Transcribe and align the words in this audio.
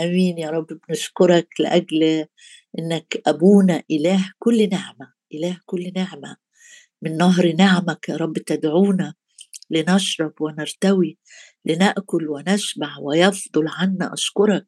آمين 0.00 0.38
يا 0.38 0.50
رب 0.50 0.66
بنشكرك 0.88 1.48
لأجل 1.60 2.26
إنك 2.78 3.22
أبونا 3.26 3.82
إله 3.90 4.32
كل 4.38 4.68
نعمة 4.68 5.12
إله 5.34 5.60
كل 5.66 5.92
نعمة. 5.96 6.36
من 7.02 7.16
نهر 7.16 7.52
نعمك 7.52 8.08
يا 8.08 8.16
رب 8.16 8.38
تدعونا 8.38 9.14
لنشرب 9.70 10.32
ونرتوي 10.40 11.18
لنأكل 11.64 12.28
ونشبع 12.28 12.98
ويفضل 13.02 13.68
عنا. 13.68 14.12
أشكرك 14.14 14.64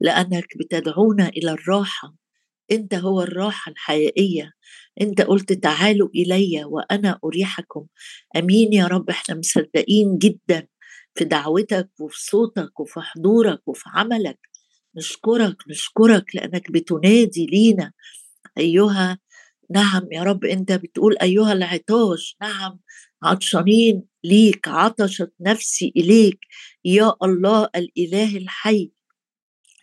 لأنك 0.00 0.58
بتدعونا 0.58 1.28
إلى 1.28 1.50
الراحة. 1.50 2.14
أنت 2.72 2.94
هو 2.94 3.22
الراحة 3.22 3.72
الحقيقية. 3.72 4.52
أنت 5.00 5.20
قلت 5.20 5.52
تعالوا 5.52 6.08
إلي 6.14 6.64
وأنا 6.64 7.18
أريحكم. 7.24 7.86
آمين 8.36 8.72
يا 8.72 8.86
رب 8.86 9.10
إحنا 9.10 9.34
مصدقين 9.34 10.18
جدا 10.18 10.66
في 11.14 11.24
دعوتك 11.24 11.90
وفي 12.00 12.24
صوتك 12.24 12.80
وفي 12.80 13.00
حضورك 13.00 13.68
وفي 13.68 13.84
عملك. 13.86 14.38
نشكرك 14.96 15.56
نشكرك 15.68 16.36
لأنك 16.36 16.70
بتنادي 16.70 17.46
لينا. 17.46 17.92
أيها 18.58 19.18
نعم 19.70 20.02
يا 20.12 20.22
رب 20.22 20.44
أنت 20.44 20.72
بتقول 20.72 21.16
أيها 21.22 21.52
العطاش 21.52 22.36
نعم 22.42 22.78
عطشانين 23.22 24.02
ليك 24.24 24.68
عطشت 24.68 25.32
نفسي 25.40 25.92
إليك 25.96 26.38
يا 26.84 27.14
الله 27.22 27.68
الإله 27.76 28.36
الحي. 28.36 28.90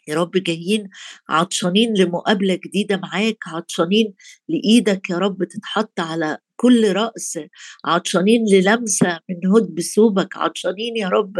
يا 0.08 0.16
رب 0.16 0.32
جايين 0.32 0.90
عطشانين 1.30 1.94
لمقابلة 1.98 2.56
جديدة 2.66 2.98
معاك 2.98 3.38
عطشانين 3.48 4.14
لإيدك 4.50 5.10
يا 5.10 5.18
رب 5.18 5.44
تتحط 5.44 6.00
على 6.00 6.38
كل 6.56 6.94
رأس 6.94 7.40
عطشانين 7.86 8.46
للمسة 8.52 9.20
من 9.30 9.52
هد 9.52 9.76
بثوبك 9.76 10.38
عطشانين 10.38 10.98
يا 10.98 11.08
رب 11.10 11.38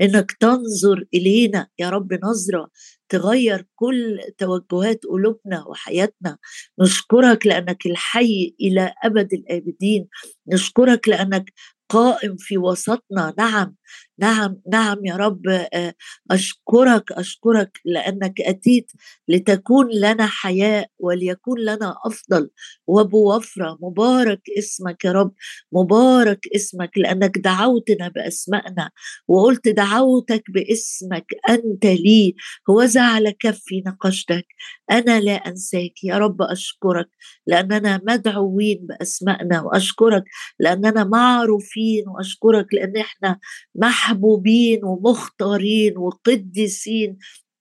إنك 0.00 0.32
تنظر 0.32 1.04
إلينا 1.14 1.68
يا 1.78 1.90
رب 1.90 2.12
نظرة 2.24 2.68
تغير 3.08 3.66
كل 3.74 4.20
توجهات 4.38 5.04
قلوبنا 5.06 5.64
وحياتنا. 5.66 6.38
نشكرك 6.80 7.46
لأنك 7.46 7.86
الحي 7.86 8.54
إلى 8.60 8.92
أبد 9.04 9.32
الآبدين. 9.32 10.08
نشكرك 10.48 11.08
لأنك 11.08 11.52
قائم 11.88 12.36
في 12.38 12.58
وسطنا. 12.58 13.34
نعم 13.38 13.76
نعم 14.18 14.60
نعم 14.72 14.96
يا 15.04 15.16
رب 15.16 15.48
آه، 15.48 15.94
أشكرك 16.30 17.12
أشكرك 17.12 17.80
لأنك 17.84 18.40
أتيت 18.40 18.92
لتكون 19.28 19.88
لنا 19.90 20.26
حياة 20.26 20.86
وليكون 20.98 21.60
لنا 21.60 21.94
أفضل. 22.06 22.50
وبوفرة 22.86 23.78
مبارك 23.82 24.40
اسمك 24.58 25.04
يا 25.04 25.12
رب 25.12 25.32
مبارك 25.72 26.40
اسمك 26.56 26.90
لأنك 26.98 27.38
دعوتنا 27.38 28.08
بأسمائنا. 28.08 28.90
وقلت 29.28 29.68
دعوتك 29.68 30.44
باسمك 30.50 31.26
أنت 31.48 31.84
لي 31.86 32.34
هو 32.70 32.84
على 32.96 33.32
كفي 33.32 33.82
نقشتك. 33.86 34.46
أنا 34.90 35.20
لا 35.20 35.32
أنساك 35.32 36.04
يا 36.04 36.18
رب 36.18 36.42
أشكرك 36.42 37.08
لأننا 37.46 38.00
مدعوين 38.08 38.86
بأسمائنا. 38.88 39.60
وأشكرك 39.62 40.24
لأننا 40.60 41.04
معروفين. 41.04 42.04
وأشكرك 42.08 42.74
لأن 42.74 42.96
إحنا 42.96 43.38
مح 43.74 44.03
محبوبين 44.04 44.84
ومختارين 44.84 45.98
وقديسين 45.98 47.18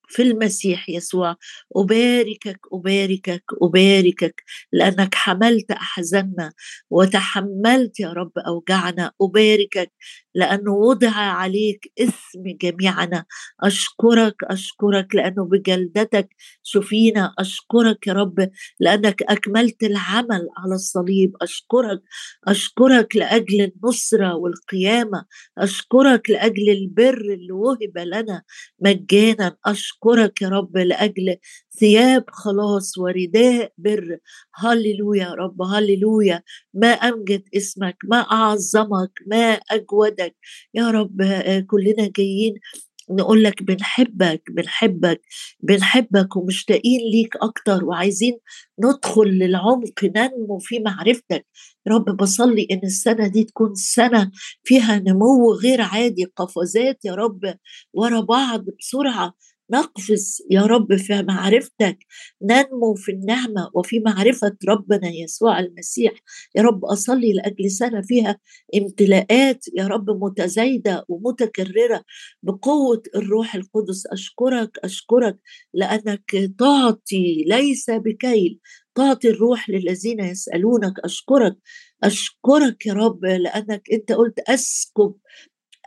في 0.10 0.22
المسيح 0.22 0.90
يسوع. 0.90 1.36
أباركك 1.76 2.60
أباركك 2.74 3.44
أباركك 3.62 4.44
لأنك 4.74 5.16
حملت 5.16 5.72
أحزاننا 5.72 6.54
وتحملت 6.90 8.00
يا 8.00 8.10
رب 8.14 8.32
أوجعنا 8.48 9.12
أباركك 9.22 9.92
لأنه 10.36 10.72
وضع 10.74 11.12
عليك 11.12 11.92
اسم 12.00 12.44
جميعنا. 12.62 13.26
أشكرك 13.64 14.36
أشكرك 14.44 15.16
لأنه 15.16 15.46
بجلدتك 15.46 16.30
شفينا. 16.64 17.34
أشكرك 17.40 18.08
يا 18.08 18.14
رب 18.14 18.50
لأنك 18.80 19.24
أكملت 19.24 19.84
العمل 19.84 20.48
على 20.58 20.76
الصليب. 20.76 21.32
أشكرك 21.42 22.02
أشكرك 22.48 23.16
لأجل 23.16 23.62
النصرة 23.62 24.36
والقيامة. 24.36 25.26
أشكرك 25.58 26.30
لأجل 26.30 26.70
البر 26.70 27.22
اللي 27.22 27.52
وهب 27.52 27.98
لنا 27.98 28.44
مجانا. 28.80 29.56
أشكرك 29.66 30.42
يا 30.42 30.50
رب 30.50 30.78
لأجل 30.78 31.38
ثياب 31.80 32.24
خلاص 32.30 32.98
ورداء 32.98 33.72
بر. 33.78 34.18
هللويا 34.56 35.24
يا 35.24 35.34
رب 35.34 35.62
هللويا. 35.62 36.44
ما 36.74 36.88
امجد 36.88 37.44
اسمك 37.56 37.98
ما 38.04 38.18
أعظمك 38.18 39.12
ما 39.28 39.54
اجودك 40.26 40.36
يا 40.74 40.92
رب 40.92 41.22
آه، 41.22 41.60
كلنا 41.60 42.12
جايين 42.18 42.54
نقول 43.12 43.44
لك 43.44 43.64
بنحبك 43.64 44.42
بنحبك 44.52 45.22
بنحبك 45.64 46.36
ومشتاقين 46.36 47.02
ليك 47.12 47.36
أكتر 47.38 47.86
وعايزين 47.86 48.38
ندخل 48.80 49.24
للعمق 49.28 50.04
ننمو 50.04 50.60
في 50.60 50.80
معرفتك. 50.80 51.46
رب 51.88 52.06
بصلي 52.18 52.68
إن 52.72 52.80
السنة 52.84 53.28
دي 53.28 53.44
تكون 53.44 53.76
سنة 53.76 54.32
فيها 54.64 55.00
نمو 55.00 55.54
غير 55.54 55.82
عادي 55.82 56.26
قفزات 56.36 57.06
يا 57.06 57.16
رب 57.16 57.56
ورا 57.94 58.22
بعض 58.22 58.66
بسرعة. 58.80 59.34
نقفز 59.74 60.42
يا 60.52 60.62
رب 60.62 60.96
في 60.96 61.24
معرفتك 61.24 61.98
ننمو 62.42 62.96
في 62.96 63.12
النعمة 63.12 63.70
وفي 63.74 64.00
معرفة 64.00 64.58
ربنا 64.70 65.10
يسوع 65.10 65.60
المسيح. 65.60 66.14
يا 66.56 66.62
رب 66.62 66.86
أصلي 66.86 67.34
لأجل 67.34 67.72
سنة 67.72 68.02
فيها 68.02 68.40
امتلاءات 68.76 69.66
يا 69.78 69.88
رب 69.88 70.10
متزايدة 70.10 71.06
ومتكررة 71.08 72.04
بقوة 72.44 73.04
الروح 73.16 73.56
القدس. 73.56 74.08
أشكرك 74.12 74.80
أشكرك 74.84 75.38
لأنك 75.74 76.32
تعطي 76.60 77.44
ليس 77.48 77.90
بكيل 77.90 78.60
تعطي 78.96 79.30
الروح 79.30 79.70
للذين 79.70 80.20
يسألونك. 80.20 80.94
أشكرك 81.00 81.58
أشكرك 82.04 82.86
يا 82.86 82.94
رب 82.94 83.26
لأنك 83.26 83.82
أنت 83.94 84.12
قلت 84.12 84.40
أسكب 84.40 85.16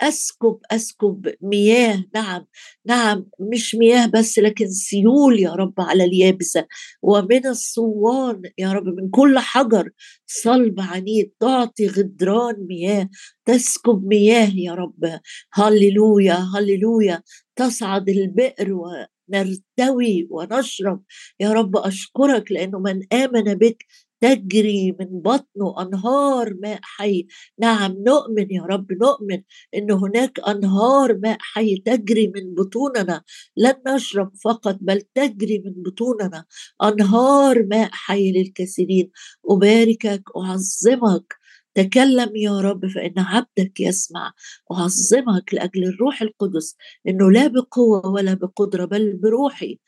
أسكب 0.03 0.59
أسكب 0.71 1.35
مياه. 1.43 2.05
نعم 2.15 2.47
نعم 2.87 3.27
مش 3.41 3.75
مياه 3.75 4.07
بس 4.07 4.39
لكن 4.39 4.69
سيول 4.71 5.41
يا 5.41 5.53
رب 5.53 5.75
على 5.79 6.05
اليابسة. 6.05 6.67
ومن 7.03 7.47
الصوان 7.47 8.43
يا 8.59 8.73
رب 8.73 8.87
من 8.87 9.11
كل 9.11 9.39
حجر 9.39 9.91
صلب 10.27 10.81
عنيد 10.81 11.33
تعطي 11.41 11.87
غدران 11.87 12.67
مياه. 12.69 13.09
تسكب 13.45 14.05
مياه 14.07 14.51
يا 14.57 14.75
رب. 14.75 15.21
هللويا 15.53 16.35
هللويا. 16.57 17.23
تصعد 17.57 18.09
البئر 18.09 18.73
ونرتوي 18.73 20.29
ونشرب. 20.31 21.03
يا 21.41 21.53
رب 21.53 21.77
أشكرك 21.77 22.53
لأنه 22.53 22.79
من 22.79 23.03
آمن 23.13 23.55
بك 23.55 23.85
تجري 24.21 24.93
من 25.01 25.21
بطنه 25.23 25.75
أنهار 25.83 26.55
ماء 26.63 26.79
حي. 26.83 27.27
نعم 27.59 27.93
نؤمن 28.07 28.47
يا 28.51 28.63
رب 28.63 28.93
نؤمن 28.93 29.43
إن 29.77 29.91
هناك 29.93 30.41
أنهار 30.49 31.19
ماء 31.19 31.37
حي 31.41 31.77
تجري 31.79 32.29
من 32.29 32.55
بطوننا. 32.55 33.23
لن 33.57 33.75
نشرب 33.89 34.33
فقط 34.45 34.79
بل 34.81 35.01
تجري 35.15 35.59
من 35.65 35.83
بطوننا. 35.83 36.45
أنهار 36.85 37.63
ماء 37.67 37.89
حي 37.93 38.33
للكثيرين 38.33 39.11
أباركك 39.51 40.23
أعظمك. 40.37 41.35
تكلم 41.75 42.37
يا 42.37 42.61
رب 42.61 42.87
فإن 42.87 43.15
عبدك 43.19 43.81
يسمع. 43.81 44.33
أعظمك 44.73 45.55
لأجل 45.55 45.85
الروح 45.85 46.23
القدس. 46.23 46.77
إنه 47.09 47.31
لا 47.31 47.47
بقوة 47.47 48.07
ولا 48.07 48.35
بقدرة 48.35 48.85
بل 48.85 49.13
بروحي. 49.17 49.79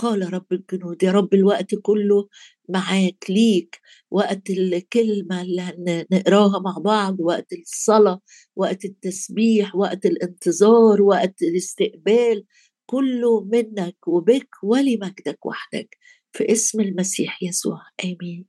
قال 0.00 0.32
رب 0.32 0.52
الجنود 0.52 1.02
يا 1.02 1.12
رب 1.12 1.34
الوقت 1.34 1.74
كله 1.74 2.28
معاك 2.68 3.24
ليك 3.28 3.80
وقت 4.10 4.50
الكلمة 4.50 5.42
اللي 5.42 6.06
نقراها 6.12 6.58
مع 6.60 6.78
بعض 6.84 7.20
وقت 7.20 7.52
الصلاة 7.52 8.20
وقت 8.56 8.84
التسبيح 8.84 9.76
وقت 9.76 10.06
الانتظار 10.06 11.02
وقت 11.02 11.42
الاستقبال 11.42 12.44
كله 12.86 13.44
منك 13.44 14.08
وبك 14.08 14.48
ولمجدك 14.62 15.46
وحدك 15.46 15.98
في 16.32 16.52
اسم 16.52 16.80
المسيح 16.80 17.42
يسوع 17.42 17.82
آمين. 18.04 18.46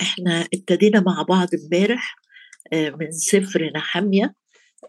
إحنا 0.00 0.48
ابتدينا 0.54 1.00
مع 1.00 1.22
بعض 1.28 1.48
امبارح 1.62 2.16
آه، 2.72 2.90
من 2.90 3.10
سفر 3.10 3.70
نحمية 3.76 4.34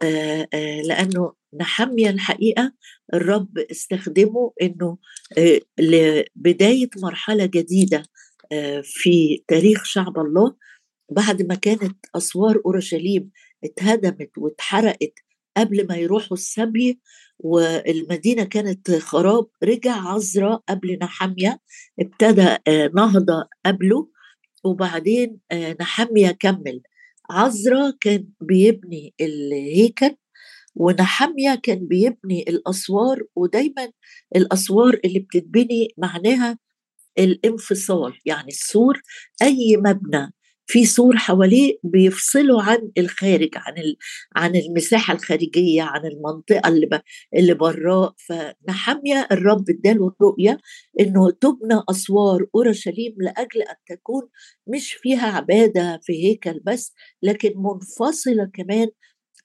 آه، 0.03 0.47
آه، 0.53 0.81
لأنه 0.81 1.42
نحمية 1.59 2.09
الحقيقة 2.09 2.73
الرب 3.13 3.57
استخدمه 3.57 4.53
إنه 4.61 4.97
آه، 5.37 5.59
لبداية 5.79 6.89
مرحلة 7.03 7.45
جديدة 7.45 8.03
آه، 8.51 8.81
في 8.85 9.43
تاريخ 9.47 9.83
شعب 9.85 10.19
الله. 10.19 10.55
بعد 11.11 11.41
ما 11.41 11.55
كانت 11.55 11.97
أسوار 12.15 12.61
أورشليم 12.65 13.29
اتهدمت 13.63 14.31
واتحرقت 14.37 15.13
قبل 15.57 15.87
ما 15.87 15.95
يروحوا 15.95 16.37
السبي 16.37 16.99
والمدينة 17.39 18.43
كانت 18.43 18.91
خراب 18.91 19.47
رجع 19.63 20.07
عزرا 20.07 20.55
قبل 20.69 20.97
نحمية 21.01 21.59
ابتدى 21.99 22.57
آه، 22.67 22.91
نهضة 22.95 23.49
قبله 23.65 24.09
وبعدين 24.63 25.39
نحمية 25.81 26.31
كمل. 26.31 26.81
عزرا 27.29 27.93
كان 28.01 28.27
بيبني 28.41 29.13
الهيكل 29.21 30.15
ونحمية 30.75 31.55
كان 31.63 31.87
بيبني 31.87 32.43
الأسوار 32.49 33.23
ودايما 33.35 33.91
الأسوار 34.35 34.99
اللي 35.05 35.19
بتتبني 35.19 35.87
معناها 35.97 36.57
الانفصال 37.19 38.13
يعني 38.25 38.47
السور 38.47 39.01
أي 39.41 39.77
مبنى 39.77 40.33
في 40.65 40.85
سور 40.85 41.17
حواليه 41.17 41.79
بيفصله 41.83 42.63
عن 42.63 42.91
الخارج 42.97 43.49
عن 43.55 43.73
عن 44.35 44.55
المساحة 44.55 45.13
الخارجية 45.13 45.83
عن 45.83 46.05
المنطقة 46.05 46.69
اللي. 46.69 47.01
اللي 47.35 47.53
براه 47.53 48.15
فنحميا 48.17 49.27
الرب 49.33 49.69
اداله 49.69 50.07
الرؤية 50.21 50.57
إنه 50.99 51.31
تبنى 51.31 51.81
أسوار 51.89 52.45
أورشليم 52.55 53.15
لأجل 53.17 53.61
أن 53.61 53.75
تكون 53.87 54.29
مش 54.67 54.93
فيها 54.93 55.27
عبادة 55.27 55.99
في 56.03 56.25
هيكل 56.25 56.61
بس 56.65 56.93
لكن 57.23 57.53
منفصلة 57.55 58.49
كمان 58.53 58.87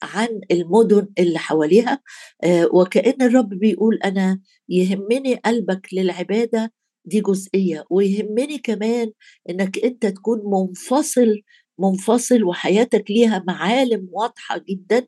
عن 0.03 0.41
المدن 0.51 1.07
اللي 1.19 1.39
حواليها 1.39 2.01
آه 2.43 2.69
وكأن 2.73 3.21
الرب 3.21 3.49
بيقول 3.49 3.95
أنا 4.05 4.41
يهمني 4.69 5.35
قلبك 5.35 5.87
للعبادة 5.93 6.73
دي 7.05 7.21
جزئية 7.21 7.85
ويهمني 7.89 8.57
كمان 8.57 9.11
إنك 9.49 9.77
أنت 9.79 10.05
تكون 10.05 10.39
منفصل 10.45 11.41
منفصل 11.79 12.43
وحياتك 12.43 13.11
ليها 13.11 13.43
معالم 13.47 14.07
واضحة 14.11 14.61
جدا 14.69 15.07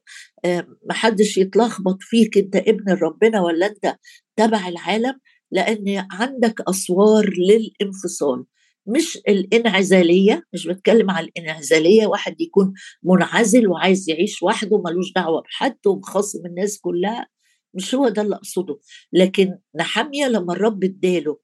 محدش 0.90 1.38
يتلخبط 1.38 1.98
فيك 2.02 2.38
أنت 2.38 2.56
ابن 2.56 2.92
ربنا 2.94 3.42
ولا 3.42 3.66
أنت 3.66 3.96
تبع 4.36 4.68
العالم 4.68 5.20
لأن 5.52 6.08
عندك 6.12 6.62
أسوار 6.70 7.30
للانفصال. 7.50 8.46
مش 8.96 9.18
الانعزالية 9.28 10.44
مش 10.54 10.68
بتكلم 10.68 11.12
على 11.12 11.26
الانعزالية 11.28 12.08
واحد 12.08 12.42
يكون 12.42 12.74
منعزل 13.04 13.68
وعايز 13.68 14.10
يعيش 14.10 14.44
وحده 14.44 14.82
ملوش 14.82 15.14
دعوة 15.16 15.42
بحد 15.42 15.78
ومخاصم 15.88 16.46
الناس 16.46 16.80
كلها 16.80 17.28
مش 17.74 17.96
هو 17.96 18.08
ده 18.10 18.22
اللي 18.22 18.36
أقصده. 18.36 18.80
لكن 19.14 19.58
نحمية 19.76 20.28
لما 20.28 20.54
الرب 20.54 20.84
اداله 20.84 21.38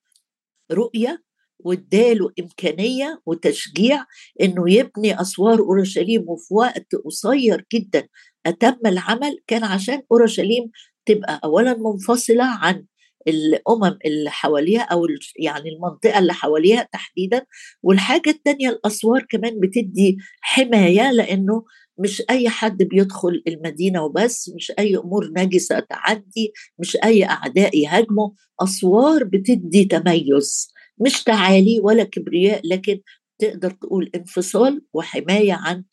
رؤية 0.71 1.23
واداله 1.59 2.31
إمكانية 2.39 3.21
وتشجيع 3.25 4.05
إنه 4.41 4.71
يبني 4.73 5.21
أسوار 5.21 5.59
أورشليم 5.59 6.29
وفي 6.29 6.53
وقت 6.53 6.95
قصير 7.05 7.65
جدا 7.73 8.07
أتم 8.45 8.77
العمل 8.85 9.39
كان 9.47 9.63
عشان 9.63 10.01
أورشليم 10.11 10.71
تبقى 11.05 11.39
اولا 11.43 11.73
منفصلة 11.77 12.43
عن 12.43 12.85
الأمم 13.27 13.97
اللي 14.05 14.29
حواليها 14.31 14.81
أو 14.81 15.07
يعني 15.39 15.69
المنطقة 15.69 16.19
اللي 16.19 16.33
حواليها 16.33 16.89
تحديدا 16.93 17.45
والحاجة 17.83 18.29
الثانية 18.29 18.69
الأسوار 18.69 19.25
كمان 19.29 19.59
بتدي 19.59 20.17
حماية 20.41 21.11
لأنه 21.11 21.63
مش 21.99 22.23
أي 22.29 22.49
حد 22.49 22.83
بيدخل 22.83 23.43
المدينة 23.47 24.03
وبس 24.03 24.49
مش 24.55 24.71
أي 24.79 24.97
أمور 24.97 25.31
نجسه 25.37 25.79
تعدي 25.79 26.53
مش 26.79 26.97
أي 27.03 27.25
أعداء 27.25 27.77
يهاجموا. 27.77 28.29
أسوار 28.59 29.23
بتدي 29.23 29.85
تميز 29.85 30.73
مش 30.99 31.23
تعالي 31.23 31.79
ولا 31.79 32.03
كبرياء 32.03 32.61
لكن 32.63 32.99
تقدر 33.39 33.71
تقول 33.71 34.11
انفصال 34.15 34.81
وحماية 34.93 35.53
عن 35.53 35.83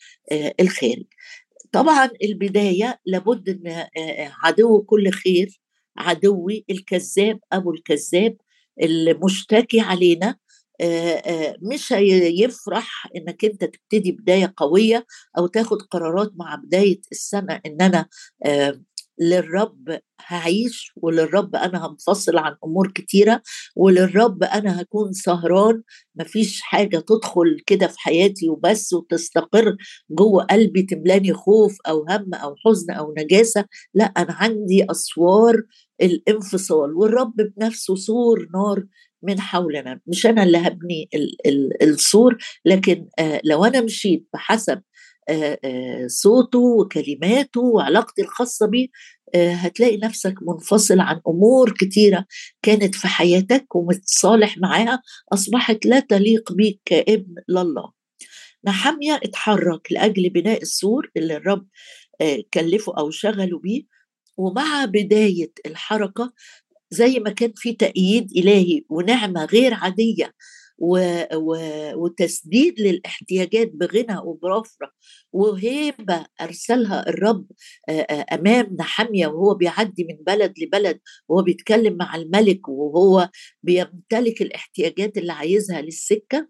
الخارج. 0.61 1.05
طبعا 1.73 2.11
البداية 2.25 3.01
لابد 3.07 3.49
إن 3.49 3.87
عدو 4.43 4.83
كل 4.83 5.11
خير 5.11 5.61
عدوي 5.99 6.65
الكذاب 6.71 7.39
أبو 7.53 7.71
الكذاب 7.73 8.37
المشتكي 8.83 9.81
علينا. 9.81 10.37
مش 11.63 11.93
هيفرح 11.93 13.09
إنك 13.17 13.45
أنت 13.45 13.65
تبتدي 13.65 14.13
بداية 14.13 14.55
قوية 14.57 15.07
أو 15.39 15.47
تاخد 15.47 15.83
قرارات 15.83 16.33
مع 16.37 16.55
بداية 16.55 17.01
السنة 17.13 17.61
إن 17.67 17.83
أنا 17.83 18.07
للرب 19.21 19.99
هعيش 20.27 20.93
وللرب 20.97 21.57
أنا 21.57 21.87
هنفصل 21.87 22.39
عن 22.39 22.57
أمور 22.65 22.93
كتيرة 22.93 23.43
وللرب 23.77 24.43
أنا 24.43 24.81
هكون 24.81 25.13
سهران. 25.13 25.83
مفيش 26.17 26.61
حاجة 26.61 26.99
تدخل 26.99 27.61
كده 27.67 27.87
في 27.87 27.99
حياتي 28.01 28.49
وبس 28.49 28.93
وتستقر 28.93 29.77
جوه 30.11 30.45
قلبي 30.45 30.83
تملاني 30.83 31.33
خوف 31.33 31.77
أو 31.89 32.07
هم 32.09 32.35
أو 32.35 32.55
حزن 32.67 32.93
أو 32.93 33.15
نجاسة. 33.19 33.65
لا 33.95 34.05
أنا 34.05 34.33
عندي 34.33 34.87
أسوار 34.91 35.63
الانفصال 36.03 36.95
والرب 36.95 37.35
بنفسه 37.37 37.95
سور 37.97 38.49
نار 38.55 38.85
من 39.23 39.41
حولنا. 39.41 40.01
مش 40.07 40.27
أنا 40.27 40.43
اللي 40.43 40.59
هبني 40.59 41.09
السور 41.83 42.37
لكن 42.65 43.09
لو 43.45 43.65
أنا 43.65 43.81
مشيت 43.81 44.29
بحسب 44.35 44.83
صوته 46.07 46.59
وكلماته 46.59 47.61
وعلاقتي 47.61 48.23
الخاصة 48.23 48.67
بيه 48.67 48.89
هتلاقي 49.37 49.97
نفسك 49.97 50.35
منفصل 50.43 51.01
عن 51.01 51.21
أمور 51.29 51.73
كتيرة 51.73 52.27
كانت 52.63 52.95
في 52.95 53.09
حياتك 53.09 53.75
ومتصالح 53.75 54.59
معاها 54.59 55.03
أصبحت 55.33 55.87
لا 55.87 56.01
تليق 56.01 56.53
بيك 56.53 56.81
كابن 56.85 57.35
لله 57.49 57.93
نحمية 58.65 59.21
اتحرك 59.25 59.93
لأجل 59.93 60.31
بناء 60.31 60.63
السور 60.63 61.11
اللي 61.17 61.37
الرب 61.37 61.67
كلفه 62.55 62.99
أو 62.99 63.11
شغله 63.11 63.59
بيه 63.59 63.83
ومع 64.37 64.85
بداية 64.85 65.53
الحركة 65.67 66.33
زي 66.91 67.19
ما 67.19 67.31
كان 67.31 67.53
في 67.57 67.73
تأييد 67.73 68.31
إلهي 68.37 68.83
ونعمة 68.89 69.45
غير 69.45 69.75
عادية. 69.75 70.35
وتسديد 71.95 72.81
للاحتياجات 72.81 73.71
بغنى 73.75 74.19
وبرفرة. 74.25 74.91
وهيبة 75.33 76.27
أرسلها 76.41 77.09
الرب 77.09 77.47
أمام 78.33 78.77
نحمية 78.81 79.27
وهو 79.27 79.55
بيعدي 79.55 80.05
من 80.05 80.17
بلد 80.27 80.53
لبلد 80.59 81.01
وهو 81.29 81.43
بيتكلم 81.43 81.97
مع 81.97 82.17
الملك 82.17 82.69
وهو 82.69 83.31
بيمتلك 83.63 84.43
الاحتياجات 84.43 85.19
اللي 85.19 85.33
عايزها 85.33 85.81
للسكة 85.83 86.49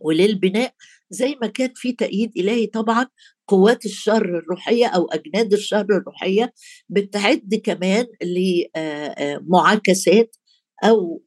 وللبناء. 0.00 0.74
زي 1.10 1.36
ما 1.42 1.46
كان 1.46 1.72
في 1.74 1.92
تأييد 1.92 2.32
إلهي 2.36 2.66
طبعا 2.66 3.06
قوات 3.48 3.84
الشر 3.84 4.38
الروحية 4.38 4.86
أو 4.86 5.06
أجناد 5.06 5.52
الشر 5.52 5.86
الروحية 5.90 6.52
بتعد 6.88 7.60
كمان 7.64 8.06
لمعاكسات 8.22 10.36
أو 10.84 11.22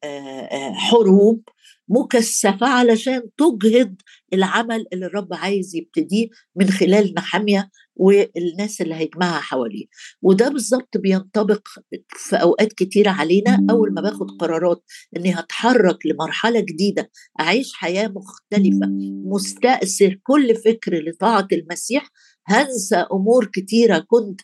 حروب 0.74 1.42
مكثفة 1.90 2.68
علشان 2.68 3.22
تجهض 3.38 3.96
العمل 4.34 4.86
اللي 4.94 5.06
الرب 5.06 5.34
عايز 5.34 5.75
يبتديه 5.75 6.28
من 6.56 6.69
خلال 6.69 7.13
نحمية 7.18 7.69
والناس 7.96 8.81
اللي 8.81 8.96
هيجمعها 8.96 9.40
حواليه. 9.40 9.86
وده 10.22 10.50
بالظبط 10.50 10.98
بينطبق 10.98 11.68
في 12.10 12.36
أوقات 12.36 12.74
كتيرة 12.74 13.10
علينا. 13.10 13.66
أول 13.69 13.94
ما 13.94 14.02
باخد 14.02 14.31
قرارات 14.40 14.83
إني 15.18 15.33
هتحرك 15.33 16.06
لمرحلة 16.06 16.59
جديدة 16.59 17.12
أعيش 17.40 17.74
حياة 17.74 18.07
مختلفة 18.07 18.88
مستأثر 19.26 20.19
كل 20.24 20.56
فكر 20.56 21.04
لطاعة 21.09 21.47
المسيح 21.52 22.09
هنسى 22.47 22.95
أمور 22.95 23.45
كتيرة 23.45 24.06
كنت 24.07 24.42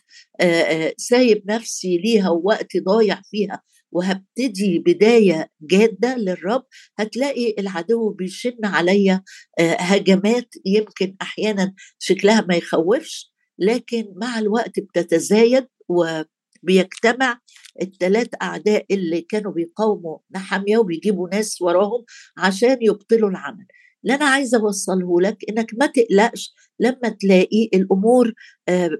سايب 0.96 1.42
نفسي 1.50 1.98
ليها 1.98 2.30
ووقت 2.30 2.76
ضايع 2.76 3.20
فيها. 3.30 3.62
وهبتدي 3.92 4.78
بداية 4.78 5.50
جادة 5.60 6.16
للرب 6.16 6.64
هتلاقي 6.98 7.54
العدو 7.58 8.10
بيشن 8.10 8.64
عليا 8.64 9.22
هجمات 9.60 10.54
يمكن 10.66 11.16
أحيانا 11.22 11.74
شكلها 11.98 12.40
ما 12.40 12.54
يخوفش 12.54 13.32
لكن 13.58 14.12
مع 14.16 14.38
الوقت 14.38 14.80
بتتزايد 14.80 15.66
وبيجتمع 15.88 17.38
الثلاث 17.82 18.28
أعداء 18.42 18.86
اللي 18.90 19.20
كانوا 19.20 19.52
بيقاوموا 19.52 20.18
نحمية 20.34 20.78
وبيجيبوا 20.78 21.28
ناس 21.32 21.62
وراهم 21.62 22.04
عشان 22.38 22.76
يبطلوا 22.80 23.30
العمل. 23.30 23.66
اللي 24.04 24.14
أنا 24.14 24.24
عايزة 24.24 24.58
أوصله 24.60 25.20
لك 25.20 25.36
إنك 25.48 25.70
ما 25.80 25.86
تقلقش 25.86 26.54
لما 26.80 27.08
تلاقي 27.20 27.70
الأمور 27.74 28.32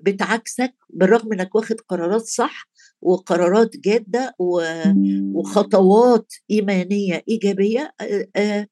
بتعكسك 0.03 0.75
بالرغم 0.91 1.33
إنك 1.33 1.55
واخد 1.55 1.77
قرارات 1.89 2.21
صح 2.23 2.69
وقرارات 3.03 3.77
جادة 3.77 4.35
وخطوات 5.35 6.33
إيمانية 6.51 7.23
إيجابية 7.29 7.95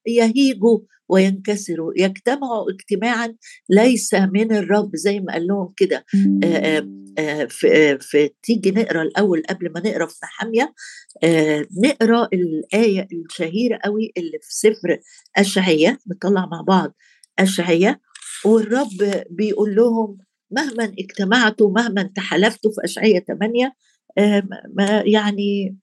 يهيجوا 0.07 0.79
وينكسروا 1.09 1.91
يجتمعوا 1.97 2.71
اجتماعا 2.71 3.35
ليس 3.69 4.13
من 4.13 4.51
الرب 4.55 4.95
زي 4.95 5.19
ما 5.19 5.33
قال 5.33 5.47
لهم 5.47 5.73
كده. 5.77 6.05
في, 7.99 8.29
تيجي 8.43 8.71
نقرأ 8.71 9.01
الأول 9.01 9.43
قبل 9.49 9.71
ما 9.71 9.79
نقرأ 9.79 10.05
في 10.05 10.19
نحمية 10.23 10.73
نقرأ 11.83 12.27
الآية 12.33 13.07
الشهيرة 13.11 13.79
قوي 13.83 14.11
اللي 14.17 14.39
في 14.41 14.55
سفر 14.55 14.99
اشعياء 15.37 15.97
نطلع 16.07 16.45
مع 16.45 16.61
بعض 16.67 16.93
اشعياء 17.39 17.99
والرب 18.45 19.23
بيقول 19.29 19.75
لهم 19.75 20.17
مهما 20.51 20.83
اجتمعتوا 20.99 21.71
مهما 21.71 22.03
تحالفتوا 22.15 22.71
في 22.71 22.77
اشعياء 22.83 23.23
8 23.23 23.73
ما 24.75 25.03
يعني 25.05 25.77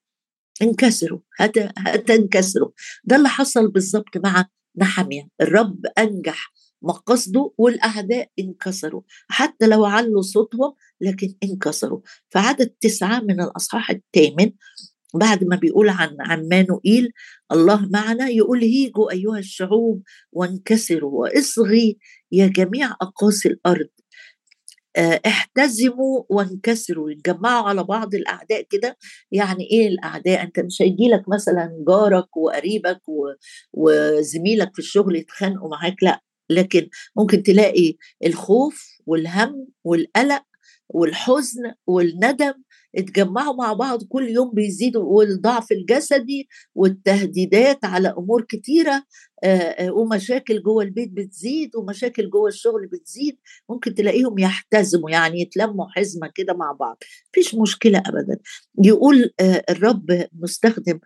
انكسروا 0.63 1.19
هتنكسروا. 1.79 2.71
ده 3.05 3.17
اللي 3.17 3.29
حصل 3.29 3.69
بالظبط 3.69 4.17
مع 4.25 4.47
نحمية 4.79 5.29
الرب 5.41 5.87
أنجح 5.99 6.53
مقصده 6.83 7.53
والأعداء 7.59 8.31
انكسروا. 8.39 9.03
حتى 9.29 9.67
لو 9.67 9.85
علوا 9.85 10.23
صوتهم 10.23 10.75
لكن 11.01 11.35
انكسروا. 11.45 12.01
فعدد 12.31 12.67
تسعة 12.81 13.21
من 13.21 13.41
الأصحاح 13.41 13.91
الثامن 13.91 14.53
بعد 15.15 15.45
ما 15.45 15.57
بيقول 15.57 15.89
عن 15.89 16.17
عمانوئيل 16.21 17.13
الله 17.53 17.89
معنا 17.93 18.29
يقول 18.29 18.61
هيجوا 18.63 19.13
أيها 19.13 19.39
الشعوب 19.39 20.03
وانكسروا 20.33 21.21
وإصغي 21.23 21.99
يا 22.33 22.47
جميع 22.47 22.91
أقاصي 23.03 23.49
الأرض. 23.49 23.89
آه، 23.89 23.98
احتزموا 24.97 26.23
وانكسروا. 26.29 27.11
يتجمعوا 27.11 27.69
على 27.69 27.85
بعض 27.85 28.15
الأعداء 28.15 28.63
كده 28.71 28.97
يعني 29.33 29.65
إيه 29.71 29.89
الأعداء؟ 29.89 30.43
أنت 30.43 30.61
مش 30.61 30.83
هيجي 30.83 31.09
لك 31.09 31.29
مثلا 31.29 31.85
جارك 31.89 32.37
وقريبك 32.37 33.01
وزميلك 33.73 34.71
في 34.75 34.79
الشغل 34.79 35.17
يتخانقوا 35.17 35.71
معاك 35.71 36.03
لأ. 36.03 36.21
لكن 36.51 36.89
ممكن 37.17 37.43
تلاقي 37.43 37.95
الخوف 38.27 38.89
والهم 39.07 39.67
والقلق 39.85 40.43
والحزن 40.89 41.73
والندم 41.87 42.53
اتجمعوا 42.97 43.55
مع 43.57 43.73
بعض 43.73 44.05
كل 44.05 44.29
يوم 44.29 44.51
بيزيدوا 44.55 45.03
والضعف 45.05 45.73
الجسدي 45.73 46.49
والتهديدات 46.75 47.85
على 47.85 48.09
أمور 48.19 48.43
كتيرة 48.49 49.05
ومشاكل 49.83 50.63
جوه 50.63 50.83
البيت 50.83 51.11
بتزيد 51.13 51.77
ومشاكل 51.77 52.31
جوه 52.31 52.49
الشغل 52.49 52.87
بتزيد 52.87 53.39
ممكن 53.71 53.95
تلاقيهم 53.95 54.39
يحتزموا 54.39 55.11
يعني 55.11 55.41
يتلموا 55.41 55.87
حزمة 55.89 56.31
كده 56.35 56.55
مع 56.55 56.73
بعض. 56.73 57.03
مفيش 57.31 57.55
مشكلة 57.55 58.03
ابدا. 58.07 58.39
يقول 58.85 59.31
الرب 59.71 60.27
مستخدم 60.33 60.99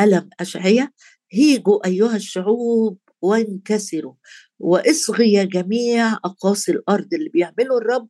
ألم 0.00 0.30
أشعية 0.40 0.92
هيجوا 1.32 1.86
أيها 1.86 2.16
الشعوب 2.16 2.98
وانكسروا 3.22 4.14
واصغي 4.58 5.32
يا 5.32 5.44
جميع 5.44 6.12
أقاصي 6.12 6.72
الأرض. 6.72 7.14
اللي 7.14 7.28
بيعمله 7.28 7.78
الرب 7.78 8.08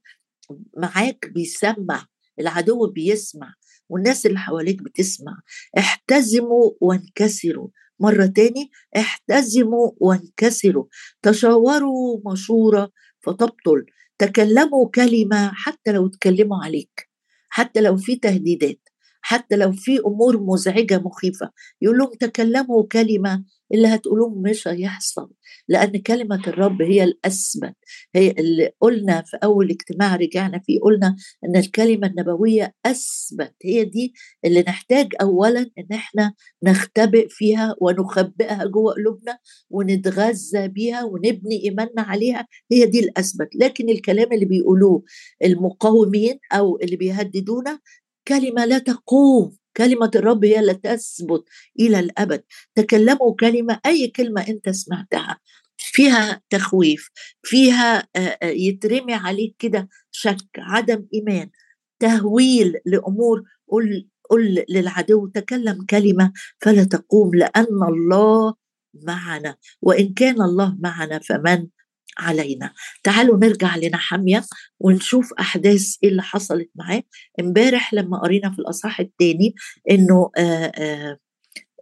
معاك 0.76 1.30
بيسمع 1.34 2.06
العدو 2.40 2.86
بيسمع 2.86 3.54
والناس 3.88 4.26
اللي 4.26 4.38
حواليك 4.38 4.82
بتسمع. 4.82 5.40
احتزموا 5.78 6.70
وانكسروا. 6.80 7.68
مرة 8.00 8.26
تاني 8.26 8.70
احتزموا 8.96 9.90
وانكسروا 9.98 10.84
تشاوروا 11.22 12.20
مشورة 12.32 12.90
فتبطل 13.20 13.86
تكلموا 14.18 14.90
كلمة 14.94 15.52
حتى 15.54 15.92
لو 15.92 16.06
اتكلموا 16.06 16.64
عليك 16.64 17.10
حتى 17.50 17.80
لو 17.80 17.96
في 17.96 18.16
تهديدات. 18.16 18.89
حتى 19.20 19.56
لو 19.56 19.72
في 19.72 19.98
أمور 20.06 20.40
مزعجة 20.42 20.98
مخيفة. 20.98 21.50
يقول 21.82 21.98
لهم 21.98 22.10
تكلموا 22.20 22.82
كلمة 22.92 23.44
اللي 23.74 23.88
هتقولوه 23.88 24.34
مش 24.34 24.68
هيحصل 24.68 25.30
لأن 25.68 25.98
كلمة 25.98 26.42
الرب 26.46 26.82
هي 26.82 27.04
الأثبت. 27.04 27.74
هي 28.14 28.30
اللي 28.30 28.70
قلنا 28.80 29.22
في 29.26 29.36
أول 29.44 29.70
اجتماع 29.70 30.16
رجعنا 30.16 30.58
فيه 30.58 30.80
قلنا 30.80 31.16
إن 31.44 31.56
الكلمة 31.56 32.06
النبوية 32.06 32.74
أثبت. 32.86 33.54
هي 33.64 33.84
دي 33.84 34.14
اللي 34.44 34.60
نحتاج 34.68 35.08
اولا 35.20 35.60
إن 35.78 35.86
إحنا 35.92 36.34
نختبئ 36.62 37.26
فيها 37.28 37.74
ونخبئها 37.80 38.64
جوه 38.64 38.92
قلوبنا 38.94 39.38
ونتغذى 39.70 40.68
بيها 40.68 41.04
ونبني 41.04 41.64
إيماننا 41.64 42.02
عليها. 42.02 42.46
هي 42.72 42.86
دي 42.86 43.00
الأثبت. 43.00 43.48
لكن 43.56 43.88
الكلام 43.90 44.32
اللي 44.32 44.44
بيقولوه 44.44 45.02
المقاومين 45.44 46.38
أو 46.52 46.78
اللي 46.82 46.96
بيهددونا 46.96 47.78
كلمة 48.28 48.64
لا 48.64 48.78
تقوم 48.78 49.56
كلمة 49.76 50.10
الرب 50.14 50.44
هي 50.44 50.60
اللي 50.60 50.74
تثبت 50.74 51.44
إلى 51.80 52.00
الأبد. 52.00 52.42
تكلموا 52.74 53.34
كلمة 53.40 53.80
أي 53.86 54.08
كلمة 54.08 54.48
أنت 54.48 54.70
سمعتها 54.70 55.40
فيها 55.78 56.42
تخويف 56.50 57.10
فيها 57.42 58.08
يترمي 58.42 59.14
عليك 59.14 59.54
كده 59.58 59.88
شك 60.10 60.46
عدم 60.58 61.06
إيمان 61.14 61.50
تهويل 62.00 62.74
لأمور 62.86 63.42
قل 63.68 64.08
قل 64.30 64.64
للعدو 64.68 65.26
تكلم 65.26 65.84
كلمة 65.90 66.32
فلا 66.60 66.84
تقوم 66.84 67.34
لأن 67.34 67.82
الله 67.88 68.54
معنا 68.94 69.56
وإن 69.82 70.14
كان 70.14 70.42
الله 70.42 70.76
معنا 70.80 71.18
فمن 71.18 71.66
علينا. 72.18 72.72
تعالوا 73.04 73.38
نرجع 73.38 73.76
لنحمية 73.76 74.44
ونشوف 74.80 75.32
أحداث 75.32 75.96
إيه 76.02 76.08
اللي 76.08 76.22
حصلت 76.22 76.70
معاه. 76.74 77.02
امبارح 77.40 77.94
لما 77.94 78.18
قرينا 78.18 78.50
في 78.50 78.58
الأصحاح 78.58 79.00
الثاني 79.00 79.54
إنه 79.90 80.30
آآ 80.36 80.72
آآ 80.76 81.18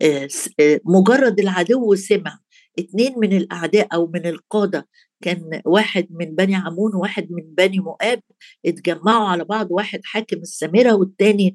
آآ 0.03 0.81
مجرد 0.85 1.41
العدو 1.41 1.95
سمع. 1.95 2.39
اتنين 2.79 3.15
من 3.19 3.37
الأعداء 3.37 3.89
أو 3.95 4.11
من 4.15 4.27
القادة 4.27 4.89
كان 5.23 5.63
واحد 5.65 6.07
من 6.11 6.35
بني 6.35 6.55
عمون 6.55 6.95
وواحد 6.95 7.29
من 7.31 7.55
بني 7.55 7.79
مؤاب 7.79 8.23
اتجمعوا 8.67 9.29
على 9.29 9.45
بعض 9.45 9.67
واحد 9.71 10.01
حاكم 10.05 10.37
السامرة 10.37 10.95
والتاني 10.95 11.55